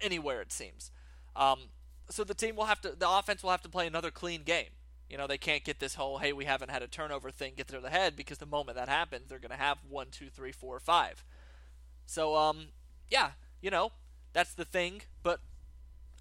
[0.00, 0.90] anywhere it seems.
[1.36, 1.60] Um,
[2.10, 4.70] so the team will have to, the offense will have to play another clean game.
[5.08, 7.68] You know, they can't get this whole "hey, we haven't had a turnover" thing get
[7.68, 10.52] to the head because the moment that happens, they're going to have one, two, three,
[10.52, 11.22] four, five.
[12.06, 12.68] So, um,
[13.10, 13.92] yeah, you know,
[14.32, 15.02] that's the thing.
[15.22, 15.40] But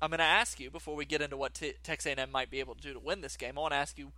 [0.02, 2.60] I'm going to ask you before we get into what t- Texas A&M might be
[2.60, 3.58] able to do to win this game.
[3.58, 4.12] I want to ask you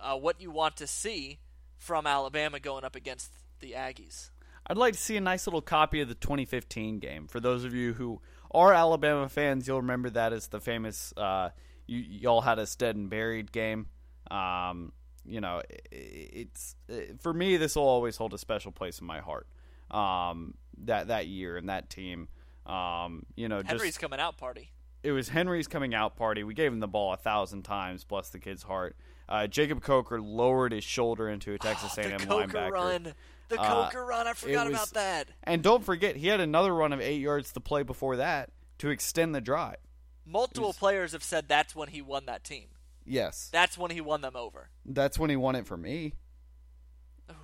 [0.00, 1.40] uh, what you want to see
[1.76, 4.30] from Alabama going up against the Aggies.
[4.66, 7.26] I'd like to see a nice little copy of the 2015 game.
[7.26, 8.20] For those of you who
[8.54, 11.50] are Alabama fans, you'll remember that as the famous uh,
[11.86, 13.86] you, y'all had us dead and buried game.
[14.30, 14.92] Um,
[15.26, 17.56] you know, it, it's it, for me.
[17.56, 19.46] This will always hold a special place in my heart.
[19.90, 22.28] Um, that that year and that team.
[22.66, 24.70] Um, you know, Henry's just coming out party.
[25.02, 26.42] it was Henry's coming out party.
[26.44, 28.96] We gave him the ball a thousand times, bless the kid's heart.
[29.28, 32.70] Uh, Jacob Coker lowered his shoulder into a Texas A&M Oh, Coker linebacker.
[32.72, 33.14] run.
[33.48, 34.26] The Uh, Coker run.
[34.26, 35.28] I forgot was- about that.
[35.42, 38.88] And don't forget, he had another run of eight yards to play before that to
[38.90, 39.76] extend the drive.
[40.26, 42.68] Multiple was- players have said that's when he won that team.
[43.06, 44.70] Yes, That's when he won them over.
[44.86, 46.14] that's when he won it for me.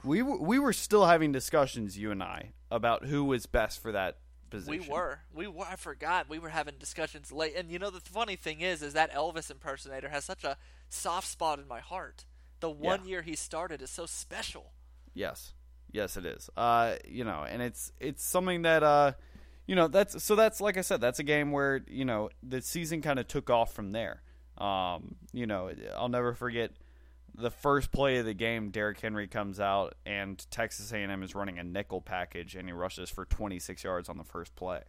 [0.05, 3.93] We were, we were still having discussions, you and I, about who was best for
[3.93, 4.19] that
[4.51, 4.83] position.
[4.83, 5.21] We were.
[5.33, 5.65] We were.
[5.67, 6.29] I forgot.
[6.29, 7.55] We were having discussions late.
[7.57, 10.57] And you know, the funny thing is, is that Elvis impersonator has such a
[10.89, 12.25] soft spot in my heart.
[12.61, 13.09] The one Yeah.
[13.11, 14.73] year he started is so special.
[15.15, 15.53] Yes,
[15.93, 16.51] yes, it is.
[16.57, 19.13] Uh, you know, and it's it's something that uh,
[19.67, 22.61] you know, that's so that's like I said, that's a game where you know the
[22.61, 24.23] season kind of took off from there.
[24.59, 26.73] Um, you know, I'll never forget
[27.35, 28.71] the first play of the game.
[28.71, 33.09] Derrick Henry comes out, and Texas A&M is running a nickel package, and he rushes
[33.09, 34.81] for 26 yards on the first play.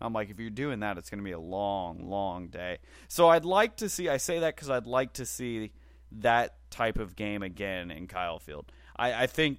[0.00, 2.78] I'm like, if you're doing that, it's going to be a long, long day.
[3.08, 4.08] So I'd like to see.
[4.08, 5.72] I say that because I'd like to see
[6.12, 8.72] that type of game again in Kyle Field.
[8.96, 9.58] I, I think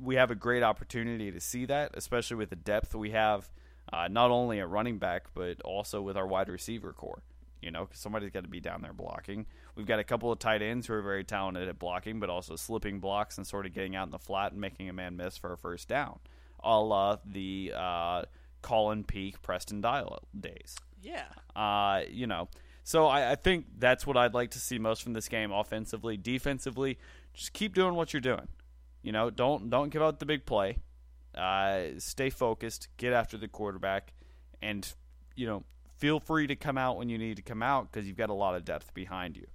[0.00, 3.50] we have a great opportunity to see that, especially with the depth we have,
[3.92, 7.22] uh, not only at running back but also with our wide receiver corps.
[7.60, 9.46] You know, cause somebody's got to be down there blocking.
[9.74, 12.56] We've got a couple of tight ends who are very talented at blocking, but also
[12.56, 15.38] slipping blocks and sort of getting out in the flat and making a man miss
[15.38, 16.18] for a first down,
[16.62, 18.22] a la the uh,
[18.60, 20.76] Colin Peek, Preston Dial days.
[21.00, 21.24] Yeah.
[21.56, 22.48] Uh, you know,
[22.82, 26.18] so I, I think that's what I'd like to see most from this game, offensively,
[26.18, 26.98] defensively.
[27.32, 28.48] Just keep doing what you're doing.
[29.04, 30.78] You know, don't don't give out the big play.
[31.36, 32.88] Uh, stay focused.
[32.96, 34.14] Get after the quarterback,
[34.62, 34.90] and
[35.36, 35.62] you know,
[35.98, 38.34] feel free to come out when you need to come out because you've got a
[38.34, 39.46] lot of depth behind you.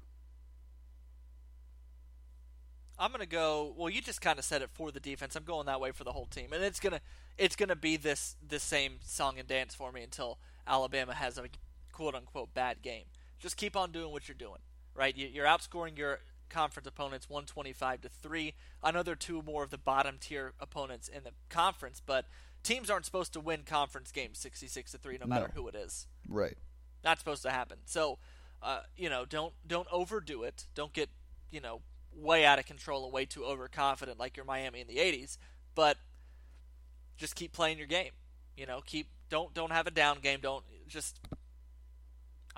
[3.00, 3.74] I'm gonna go.
[3.76, 5.36] Well, you just kind of said it for the defense.
[5.36, 7.02] I'm going that way for the whole team, and it's gonna
[7.36, 11.46] it's gonna be this this same song and dance for me until Alabama has a
[11.92, 13.06] quote unquote bad game.
[13.40, 14.60] Just keep on doing what you're doing,
[14.94, 15.18] right?
[15.18, 18.54] You're outscoring your conference opponents 125 to 3.
[18.84, 22.26] I know they're two more of the bottom tier opponents in the conference, but
[22.64, 25.62] teams aren't supposed to win conference games 66 to 3 no matter No.
[25.62, 26.08] who it is.
[26.28, 26.58] Right.
[27.04, 27.80] Not supposed to happen.
[27.86, 28.20] So,
[28.62, 30.68] uh, you know, don't don't overdo it.
[30.76, 31.10] Don't get,
[31.52, 31.82] you know,
[32.14, 35.38] way out of control and way too overconfident like you're Miami in the 80s,
[35.76, 35.98] but
[37.18, 38.12] just keep playing your game.
[38.58, 40.40] You know, keep don't don't have a down game.
[40.42, 41.20] Don't just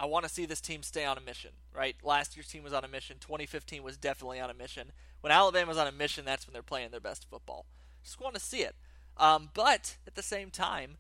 [0.02, 1.96] I want to see this team stay on a mission, right?
[2.02, 3.18] Last year's team was on a mission.
[3.20, 4.94] 2015 was definitely on a mission.
[5.22, 7.68] When Alabama's on a mission, that's when they're playing their best football.
[8.04, 8.76] Just want to see it.
[9.18, 10.98] Um, but at the same time,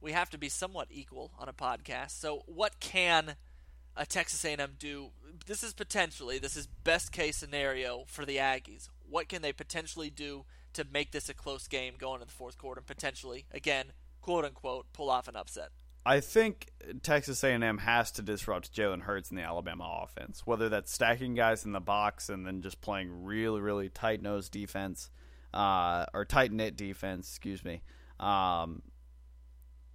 [0.00, 2.20] we have to be somewhat equal on a podcast.
[2.20, 3.36] So, what can
[3.96, 5.10] a Texas A&M do?
[5.46, 8.88] This is potentially this is best case scenario for the Aggies.
[9.08, 12.58] What can they potentially do to make this a close game going into the fourth
[12.58, 15.68] quarter and potentially, again, quote unquote, pull off an upset?
[16.04, 20.92] I think Texas A&M has to disrupt Jalen Hurts in the Alabama offense, whether that's
[20.92, 25.10] stacking guys in the box and then just playing really, really tight nose defense,
[25.54, 27.82] uh, or tight knit defense, excuse me.
[28.18, 28.82] Um,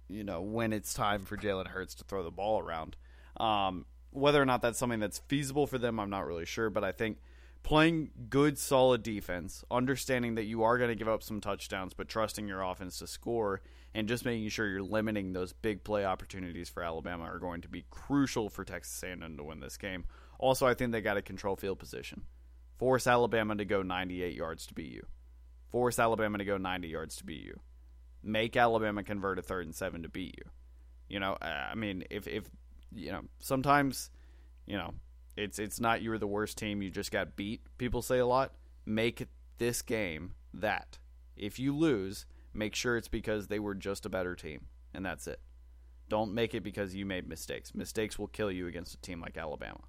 [0.08, 2.96] you know, when it's time for Jalen Hurts to throw the ball around.
[3.38, 6.82] Um, whether or not that's something that's feasible for them, I'm not really sure, but
[6.82, 7.18] I think
[7.62, 12.08] playing good, solid defense, understanding that you are going to give up some touchdowns, but
[12.08, 13.60] trusting your offense to score,
[13.94, 17.68] and just making sure you're limiting those big play opportunities for Alabama are going to
[17.68, 20.04] be crucial for Texas A&M to win this game.
[20.38, 22.22] Also, I think they got to control field position.
[22.76, 25.06] Force Alabama to go 98 yards to beat you.
[25.70, 27.60] Force Alabama to go 90 yards to beat you.
[28.22, 30.50] Make Alabama convert a third and seven to beat you.
[31.08, 32.44] You know, I mean, if if
[32.92, 34.10] you know, sometimes,
[34.66, 34.94] you know,
[35.36, 37.62] it's it's not you were the worst team, you just got beat.
[37.78, 38.52] People say a lot.
[38.84, 39.26] Make
[39.58, 40.98] this game that.
[41.36, 42.26] If you lose,
[42.58, 45.40] make sure it's because they were just a better team, and that's it.
[46.08, 47.74] Don't make it because you made mistakes.
[47.74, 49.80] Mistakes will kill you against a team like Alabama.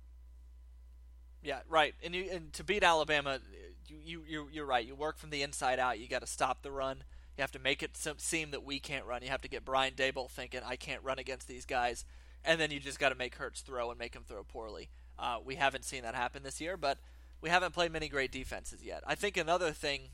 [1.41, 1.95] Yeah, right.
[2.03, 3.39] And you and to beat Alabama,
[3.87, 4.85] you you you're, right.
[4.85, 5.99] You work from the inside out.
[5.99, 7.03] You got to stop the run.
[7.37, 9.21] You have to make it seem that we can't run.
[9.23, 12.03] You have to get Brian Daboll thinking I can't run against these guys,
[12.43, 14.89] and then you just got to make Hurts throw and make him throw poorly.
[15.17, 16.97] Uh, we haven't seen that happen this year, but
[17.39, 19.03] we haven't played many great defenses yet.
[19.07, 20.09] I think another thing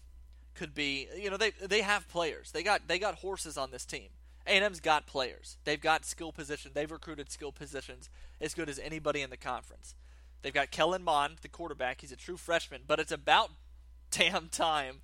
[0.56, 2.52] could be, you know, they they have players.
[2.52, 4.10] They got they got horses on this team.
[4.48, 5.58] A&M's got players.
[5.64, 6.72] They've got skill position.
[6.74, 9.96] They've recruited skill positions as good as anybody in the conference.
[10.44, 12.02] They've got Kellen Mond, the quarterback.
[12.02, 13.50] He's a true freshman, but it's about
[14.12, 15.02] damn time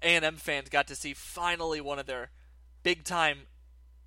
[0.00, 2.30] A&M fans got to see finally one of their
[2.84, 3.40] big time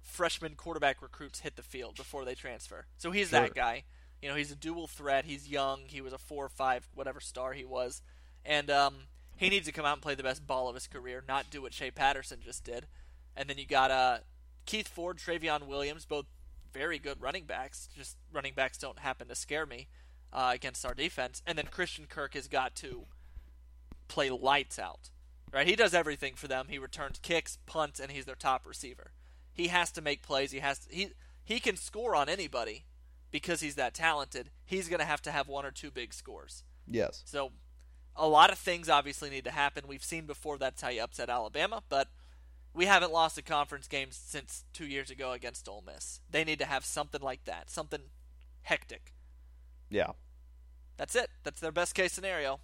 [0.01, 2.85] freshman quarterback recruits hit the field before they transfer.
[2.97, 3.41] So he's Sure.
[3.41, 3.83] that guy.
[4.21, 5.25] You know, he's a dual threat.
[5.25, 5.81] He's young.
[5.87, 8.01] He was a four or five, whatever star he was,
[8.45, 8.95] and um,
[9.41, 11.63] he needs to come out and play the best ball of his career, not do
[11.63, 12.85] what Shea Patterson just did.
[13.35, 14.19] And then you got uh,
[14.67, 16.27] Keith Ford, Trayveon Williams, both
[16.71, 17.89] very good running backs.
[17.97, 19.87] Just running backs don't happen to scare me
[20.31, 21.41] uh, against our defense.
[21.47, 23.05] And then Christian Kirk has got to
[24.07, 25.09] play lights out.
[25.51, 25.65] Right?
[25.65, 26.67] He does everything for them.
[26.69, 29.11] He returns kicks, punts, and he's their top receiver.
[29.51, 30.51] He has to make plays.
[30.51, 31.09] He has to, he
[31.43, 32.85] he can score on anybody
[33.31, 34.51] because he's that talented.
[34.63, 36.63] He's going to have to have one or two big scores.
[36.87, 37.23] Yes.
[37.25, 37.51] So
[38.15, 39.85] a lot of things obviously need to happen.
[39.87, 42.07] We've seen before that's how you upset Alabama, but
[42.73, 46.21] we haven't lost a conference game since two years ago against Ole Miss.
[46.29, 48.01] They need to have something like that, something
[48.63, 49.13] hectic.
[49.89, 50.11] Yeah.
[50.97, 51.29] That's it.
[51.43, 52.59] That's their best case scenario.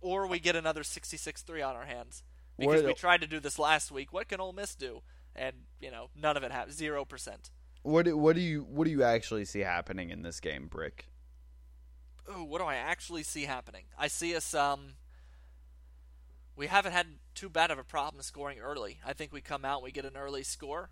[0.00, 2.22] Or we get another 66-3 on our hands.
[2.58, 4.12] Because the- we tried to do this last week.
[4.12, 5.02] What can Ole Miss do?
[5.34, 6.76] And, you know, none of it happened.
[6.76, 7.50] 0%.
[7.82, 11.06] What do, what do you what do you actually see happening in this game, Brick?
[12.34, 13.84] What do I actually see happening?
[13.98, 14.94] I see us um
[16.56, 18.98] we haven't had too bad of a problem scoring early.
[19.06, 20.90] I think we come out, we get an early score.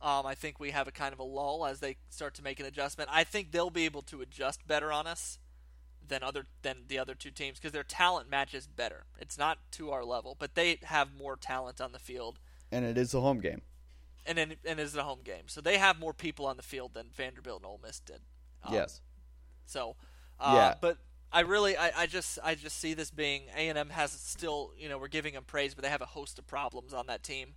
[0.00, 2.58] Um, I think we have a kind of a lull as they start to make
[2.60, 3.08] an adjustment.
[3.12, 5.38] I think they'll be able to adjust better on us
[6.06, 9.04] than other than the other two teams because their talent matches better.
[9.18, 12.38] It's not to our level, but they have more talent on the field,
[12.72, 13.62] And it is a home game.
[14.26, 17.06] and and it's a home game, so they have more people on the field than
[17.12, 18.20] Vanderbilt and Ole Miss did.
[18.64, 19.00] Um, yes.
[19.66, 19.94] So,
[20.40, 20.74] uh, Yeah.
[20.80, 20.98] but
[21.32, 24.72] I really, I, I just, I just see this being A and M has still,
[24.76, 27.22] you know, we're giving them praise, but they have a host of problems on that
[27.22, 27.54] team.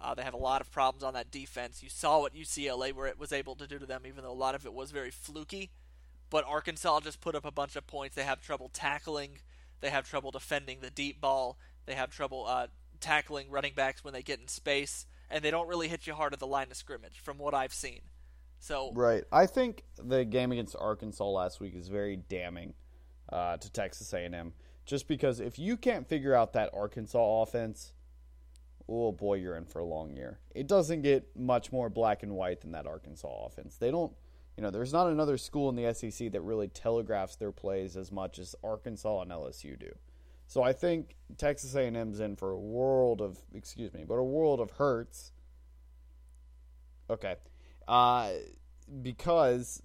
[0.00, 1.82] Uh, they have a lot of problems on that defense.
[1.82, 4.34] You saw what UCLA where it was able to do to them, even though a
[4.34, 5.70] lot of it was very fluky.
[6.28, 8.16] But Arkansas just put up a bunch of points.
[8.16, 9.38] They have trouble tackling.
[9.80, 11.58] They have trouble defending the deep ball.
[11.86, 12.68] They have trouble uh,
[13.00, 16.32] tackling running backs when they get in space, and they don't really hit you hard
[16.32, 18.00] at the line of scrimmage, from what I've seen.
[18.62, 19.24] So Right.
[19.32, 22.74] I think the game against Arkansas last week is very damning
[23.32, 24.52] uh, to Texas A&M,
[24.86, 27.94] just because if you can't figure out that Arkansas offense,
[28.88, 30.38] oh boy, you're in for a long year.
[30.54, 33.78] It doesn't get much more black and white than that Arkansas offense.
[33.78, 34.12] They don't,
[34.56, 38.12] you know, there's not another school in the SEC that really telegraphs their plays as
[38.12, 39.90] much as Arkansas and LSU do.
[40.46, 44.60] So I think Texas A&M's in for a world of, excuse me, but a world
[44.60, 45.32] of hurts.
[47.10, 47.34] Okay.
[47.88, 48.30] Uh,
[49.02, 49.82] because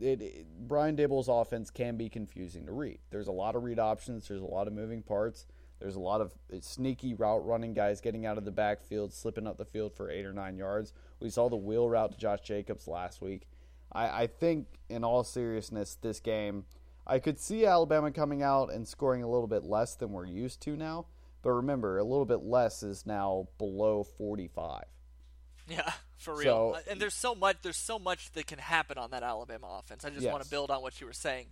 [0.00, 2.98] it, it Brian Daboll's offense can be confusing to read.
[3.10, 4.28] There's a lot of read options.
[4.28, 5.46] There's a lot of moving parts.
[5.80, 9.58] There's a lot of sneaky route running guys getting out of the backfield, slipping up
[9.58, 10.92] the field for eight or nine yards.
[11.18, 13.48] We saw the wheel route to Josh Jacobs last week.
[13.92, 16.66] I, I think, in all seriousness, this game,
[17.04, 20.60] I could see Alabama coming out and scoring a little bit less than we're used
[20.62, 21.06] to now.
[21.42, 24.84] But remember, a little bit less is now below 45.
[25.68, 26.42] Yeah, for real.
[26.44, 29.78] So- Uh, and there's so much there's so much that can happen on that Alabama
[29.78, 30.04] offense.
[30.04, 31.46] I just want to build on what you were saying.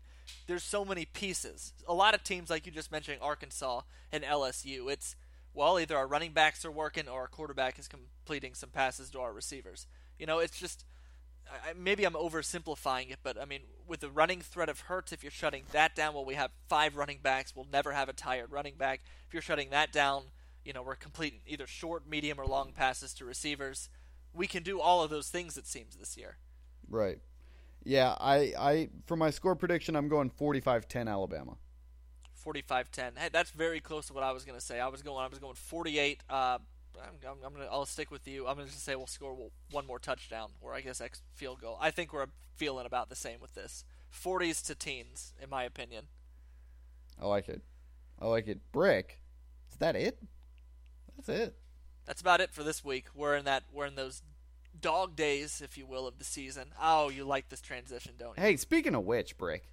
[0.46, 1.73] There's so many pieces.
[1.88, 4.90] A lot of teams like you just mentioned Arkansas and LSU.
[4.90, 5.16] It's
[5.55, 9.20] well, either our running backs are working or our quarterback is completing some passes to
[9.20, 9.87] our receivers.
[10.18, 10.85] You know, it's just
[11.66, 15.25] I- maybe I'm oversimplifying it, but I mean, with the running threat of Hurts, if
[15.25, 17.57] you're shutting that down, well, we have five running backs.
[17.57, 19.01] We'll never have a tired running back.
[19.27, 20.25] If you're shutting that down,
[20.64, 23.88] you know, we're completing either short, medium, or long passes to receivers.
[24.35, 25.57] We can do all of those things.
[25.57, 26.37] It seems this year.
[26.88, 27.19] Right.
[27.83, 31.57] Yeah, I, I for my score prediction, I'm going 45-10 Alabama.
[32.45, 33.19] 45-10.
[33.19, 34.81] Hey, that's very close to what I was going to say.
[34.81, 35.23] I was going.
[35.23, 36.23] I was going 48.
[36.29, 36.59] Uh, I'm,
[37.27, 37.69] I'm, I'm gonna.
[37.71, 38.47] I'll stick with you.
[38.47, 39.37] I'm going to say we'll score
[39.71, 41.79] one more touchdown, or I guess X field goal.
[41.81, 43.85] I think we're feeling about the same with this.
[44.12, 46.07] 40s to teens, in my opinion.
[47.21, 47.62] I like it.
[48.19, 48.61] I like it.
[48.73, 49.21] Brick.
[49.71, 50.19] Is that it?
[51.16, 51.55] That's it.
[52.11, 53.05] That's about it for this week.
[53.14, 53.62] We're in that.
[53.73, 54.23] We're in those
[54.81, 56.73] dog days, if you will, of the season.
[56.83, 58.42] Oh, you like this transition, don't you?
[58.42, 59.68] Hey, speaking of which, Brick,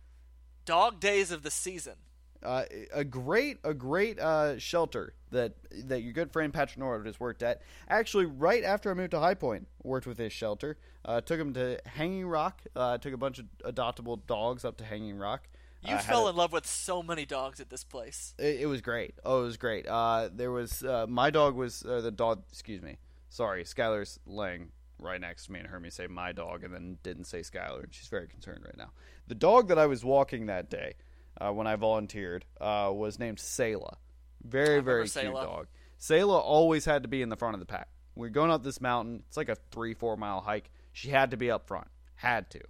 [0.64, 1.96] Dog days of the season.
[2.44, 5.54] uh, a great a great uh, shelter that
[5.86, 7.64] that your good friend Patrick Norwood has worked at.
[7.90, 10.78] Actually, right after I moved to High Point, worked with his shelter.
[11.04, 12.62] Uh, took him to Hanging Rock.
[12.76, 15.48] Uh, took a bunch of adoptable dogs up to Hanging Rock.
[15.84, 18.34] You Uh, fell a- in love with so many dogs at this place.
[18.40, 19.16] It, it was great.
[19.24, 19.88] Oh, it was great.
[19.88, 22.44] Uh, there was uh, my dog was uh, the dog.
[22.52, 22.98] Excuse me.
[23.30, 26.98] Sorry, Skylar's laying right next to me and heard me say my dog, and then
[27.04, 28.92] didn't say Skylar, and she's very concerned right now.
[29.28, 30.94] The dog that I was walking that day
[31.40, 33.98] uh, when I volunteered uh, was named Selah.
[34.44, 35.68] Very very cute dog.
[36.00, 37.90] Selah always had to be in the front of the pack.
[38.16, 39.24] We're going up this mountain.
[39.28, 40.72] It's like a three four mile hike.
[40.94, 41.88] She had to be up front.
[42.16, 42.62] Had to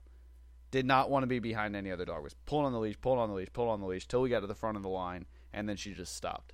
[0.71, 2.23] did not want to be behind any other dog.
[2.23, 4.29] Was pulling on the leash, pulling on the leash, pulling on the leash till we
[4.29, 6.53] got to the front of the line, and then she just stopped.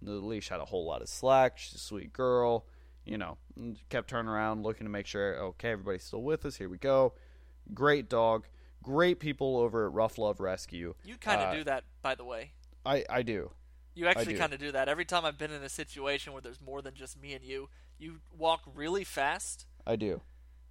[0.00, 1.58] The leash had a whole lot of slack.
[1.58, 2.66] She's a sweet girl,
[3.04, 3.36] you know.
[3.88, 6.56] Kept turning around, looking to make sure, okay, everybody's still with us.
[6.56, 7.14] Here we go.
[7.74, 8.46] Great dog.
[8.82, 10.94] Great people over at Rough Love Rescue.
[11.04, 12.52] You kind of Uh, do that, by the way.
[12.86, 13.50] I I do.
[13.94, 14.88] You actually kind of do that.
[14.88, 17.68] Every time I've been in a situation where there's more than just me and you,
[17.98, 20.20] you walk really fast, I do.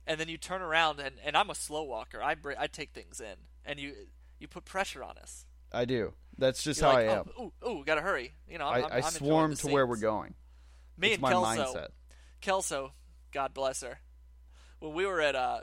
[0.08, 2.24] And then you turn around, and, and I'm a slow walker.
[2.24, 3.36] I br- I take things in,
[3.66, 3.94] and you
[4.40, 5.46] you put pressure on us.
[5.72, 6.14] I do.
[6.38, 7.30] That's just You're how like, I am.
[7.38, 8.34] oh, ooh, ooh, gotta hurry.
[8.50, 10.34] You know, I'm, I, I'm, I I'm swarm to where we're going.
[10.98, 11.88] Me it's and my Kelso, mindset.
[12.42, 12.94] Kelso,
[13.32, 14.00] God bless her.
[14.80, 15.62] When we were at, uh,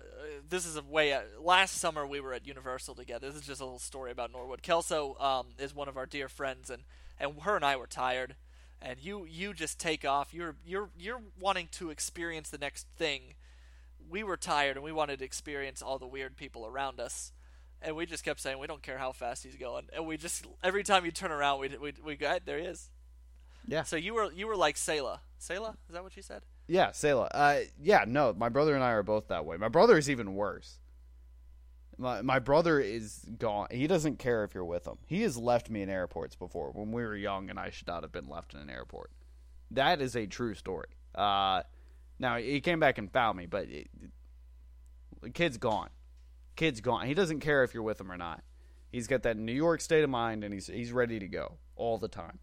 [0.49, 1.13] this is a way.
[1.13, 3.29] Uh, last summer we were at Universal together.
[3.29, 4.63] This is just a little story about Norwood.
[4.63, 6.83] Kelso um, is one of our dear friends, and
[7.19, 8.35] and her and I were tired.
[8.83, 10.35] And you you just take off.
[10.35, 13.35] You're you're you're wanting to experience the next thing.
[14.09, 17.33] We were tired, and we wanted to experience all the weird people around us.
[17.83, 19.89] And we just kept saying we don't care how fast he's going.
[19.93, 22.91] And we just every time you turn around, we we we go there he is.
[23.67, 23.83] Yeah.
[23.83, 25.21] So you were you were like Selah.
[25.39, 26.43] Selah, is that what you said?
[26.67, 27.29] Yeah, Selah.
[27.33, 29.57] Uh, yeah, no, my brother and I are both that way.
[29.57, 30.79] My brother is even worse.
[31.99, 33.69] My my brother is gone.
[33.71, 34.97] He doesn't care if you're with him.
[35.07, 38.03] He has left me in airports before when we were young, and I should not
[38.03, 39.11] have been left in an airport.
[39.71, 40.89] That is a true story.
[41.15, 41.63] Uh,
[42.19, 43.89] Now he came back and fouled me, but it,
[45.23, 45.91] the kid's gone.
[46.57, 47.07] Kid's gone.
[47.07, 48.43] He doesn't care if you're with him or not.
[48.93, 51.99] He's got that New York state of mind, and he's he's ready to go all
[51.99, 52.39] the time.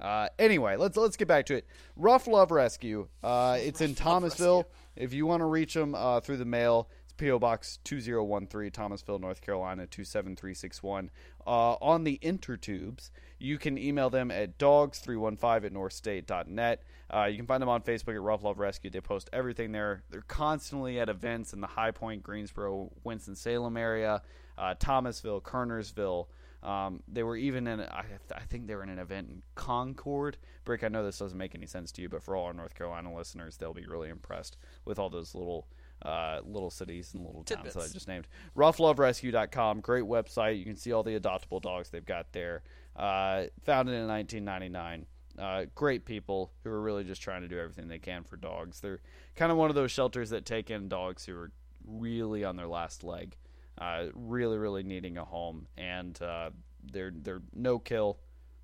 [0.00, 1.66] Uh, anyway, let's let's get back to it.
[1.94, 3.08] Rough Love Rescue.
[3.22, 4.66] Uh, it's in Thomasville.
[4.96, 6.88] If you want to reach them uh, through the mail,
[7.20, 11.10] PO Box two zero one three, Thomasville, North Carolina two seven three six one.
[11.46, 16.82] Uh, on the intertubes, you can email them at dogs315 at northstate.net.
[17.12, 18.90] Uh, you can find them on Facebook at Rough Love Rescue.
[18.90, 20.02] They post everything there.
[20.10, 24.22] They're constantly at events in the High Point, Greensboro, Winston Salem area,
[24.56, 26.26] uh, Thomasville, Kernersville.
[26.62, 28.04] Um, they were even in, I,
[28.34, 30.36] I think they were in an event in Concord.
[30.64, 32.74] Brick, I know this doesn't make any sense to you, but for all our North
[32.74, 35.66] Carolina listeners, they'll be really impressed with all those little
[36.02, 38.26] uh, little cities and little towns that I just named.
[38.56, 40.58] RoughLoveRescue.com, great website.
[40.58, 42.62] You can see all the adoptable dogs they've got there.
[42.96, 45.06] Uh, founded in 1999.
[45.38, 48.80] Uh, great people who are really just trying to do everything they can for dogs.
[48.80, 49.00] They're
[49.36, 51.50] kind of one of those shelters that take in dogs who are
[51.86, 53.36] really on their last leg,
[53.78, 56.50] uh, really, really needing a home, and uh,
[56.92, 58.18] they're they're no kill,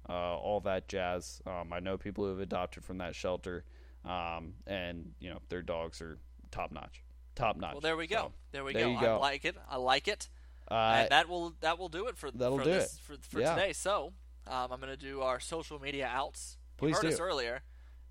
[0.09, 1.41] uh, all that jazz.
[1.47, 3.65] Um, I know people who have adopted from that shelter,
[4.05, 6.19] um, and you know their dogs are
[6.51, 7.03] top notch,
[7.37, 7.73] top notch.
[7.75, 8.17] Well, there we go.
[8.17, 8.91] So, there we there go.
[8.91, 9.15] you go.
[9.17, 9.57] I like it.
[9.71, 10.29] I like it.
[10.71, 13.01] uh, and that will that will do it for that'll for do this, it.
[13.01, 13.55] for, for Yeah.
[13.55, 13.73] today.
[13.73, 14.13] So
[14.49, 16.57] um, I'm going to do our social media outs.
[16.77, 17.09] Please heard do.
[17.09, 17.63] us earlier.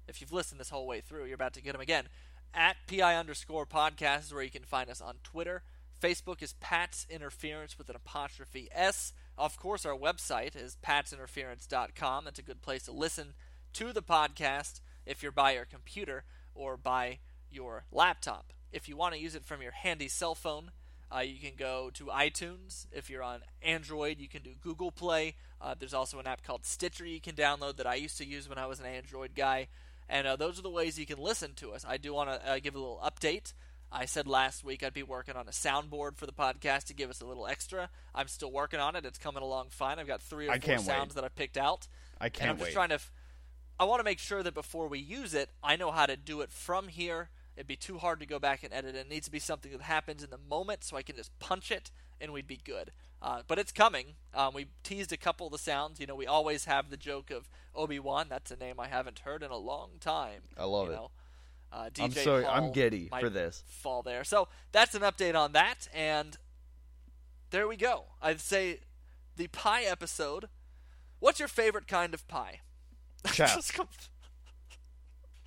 [0.07, 2.05] If you've listened this whole way through, you're about to get them again.
[2.53, 5.63] At pi underscore podcast is where you can find us on Twitter.
[6.01, 9.13] Facebook is Pat's Interference with an apostrophe S.
[9.37, 12.25] Of course, our website is patsinterference.com.
[12.25, 13.33] That's a good place to listen
[13.73, 16.23] to the podcast if you're by your computer
[16.53, 17.19] or by
[17.49, 18.53] your laptop.
[18.75, 20.71] If you want to use it from your handy cell phone,
[21.15, 22.87] uh, you can go to iTunes.
[22.91, 25.35] If you're on Android, you can do Google Play.
[25.61, 28.49] Uh, there's also an app called Stitcher you can download that I used to use
[28.49, 29.69] when I was an Android guy.
[30.09, 31.85] And uh, those are the ways you can listen to us.
[31.87, 33.53] I do want to uh, give a little update.
[33.91, 37.09] I said last week I'd be working on a soundboard for the podcast to give
[37.09, 37.89] us a little extra.
[38.13, 39.05] I'm still working on it.
[39.05, 39.99] It's coming along fine.
[39.99, 40.85] I've got three or I four can't wait.
[40.85, 41.87] sounds that I've picked out.
[42.19, 42.73] I and can't I'm just wait.
[42.73, 42.95] trying to.
[42.95, 43.11] F-
[43.79, 46.41] I want to make sure that before we use it, I know how to do
[46.41, 47.29] it from here.
[47.55, 48.95] It'd be too hard to go back and edit.
[48.95, 51.71] It needs to be something that happens in the moment, so I can just punch
[51.71, 52.91] it and we'd be good.
[53.21, 54.15] Uh, but it's coming.
[54.33, 55.99] Um, we teased a couple of the sounds.
[55.99, 58.27] You know, we always have the joke of Obi Wan.
[58.29, 60.41] That's a name I haven't heard in a long time.
[60.57, 60.95] I love you it.
[60.95, 61.11] Know?
[61.71, 63.63] Uh, DJ I'm so I'm Paul giddy for this.
[63.67, 64.23] Fall there.
[64.23, 66.37] So that's an update on that, and
[67.49, 68.05] there we go.
[68.21, 68.79] I'd say
[69.35, 70.47] the pie episode.
[71.19, 72.61] What's your favorite kind of pie?
[73.33, 73.71] Chess.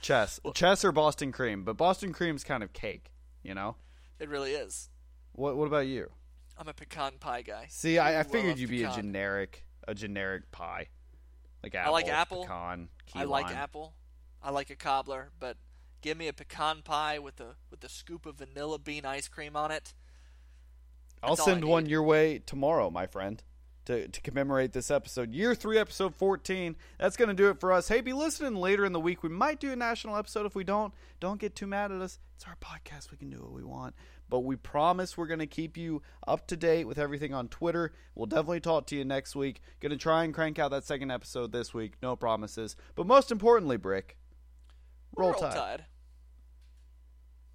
[0.00, 3.76] Chess, chess or Boston cream, but Boston cream's kind of cake, you know.
[4.18, 4.90] it really is.
[5.32, 6.10] What What about you?
[6.56, 7.66] I'm a pecan pie guy.
[7.68, 10.88] See, I, I figured you'd be a generic, a generic pie,
[11.62, 11.88] like apple.
[11.88, 12.42] I like apple.
[12.42, 13.94] pecan, key I like apple.
[14.42, 15.56] I like a cobbler, but
[16.00, 19.56] give me a pecan pie with a with a scoop of vanilla bean ice cream
[19.56, 19.94] on it.
[21.22, 23.42] I'll That's all I send one your way tomorrow, my friend,
[23.88, 25.32] to, to commemorate this episode.
[25.32, 26.76] Year three, episode 14.
[26.98, 27.88] That's going to do it for us.
[27.88, 29.22] Hey, be listening later in the week.
[29.22, 30.44] We might do a national episode.
[30.44, 32.18] If we don't, don't get too mad at us.
[32.36, 33.10] It's our podcast.
[33.10, 33.94] We can do what we want.
[34.28, 37.94] But we promise we're going to keep you up to date with everything on Twitter.
[38.14, 39.62] We'll definitely talk to you next week.
[39.80, 41.94] Going to try and crank out that second episode this week.
[42.02, 42.76] No promises.
[42.94, 44.18] But most importantly, Brick,
[45.16, 45.54] roll, Roll tide.
[45.54, 45.84] tide.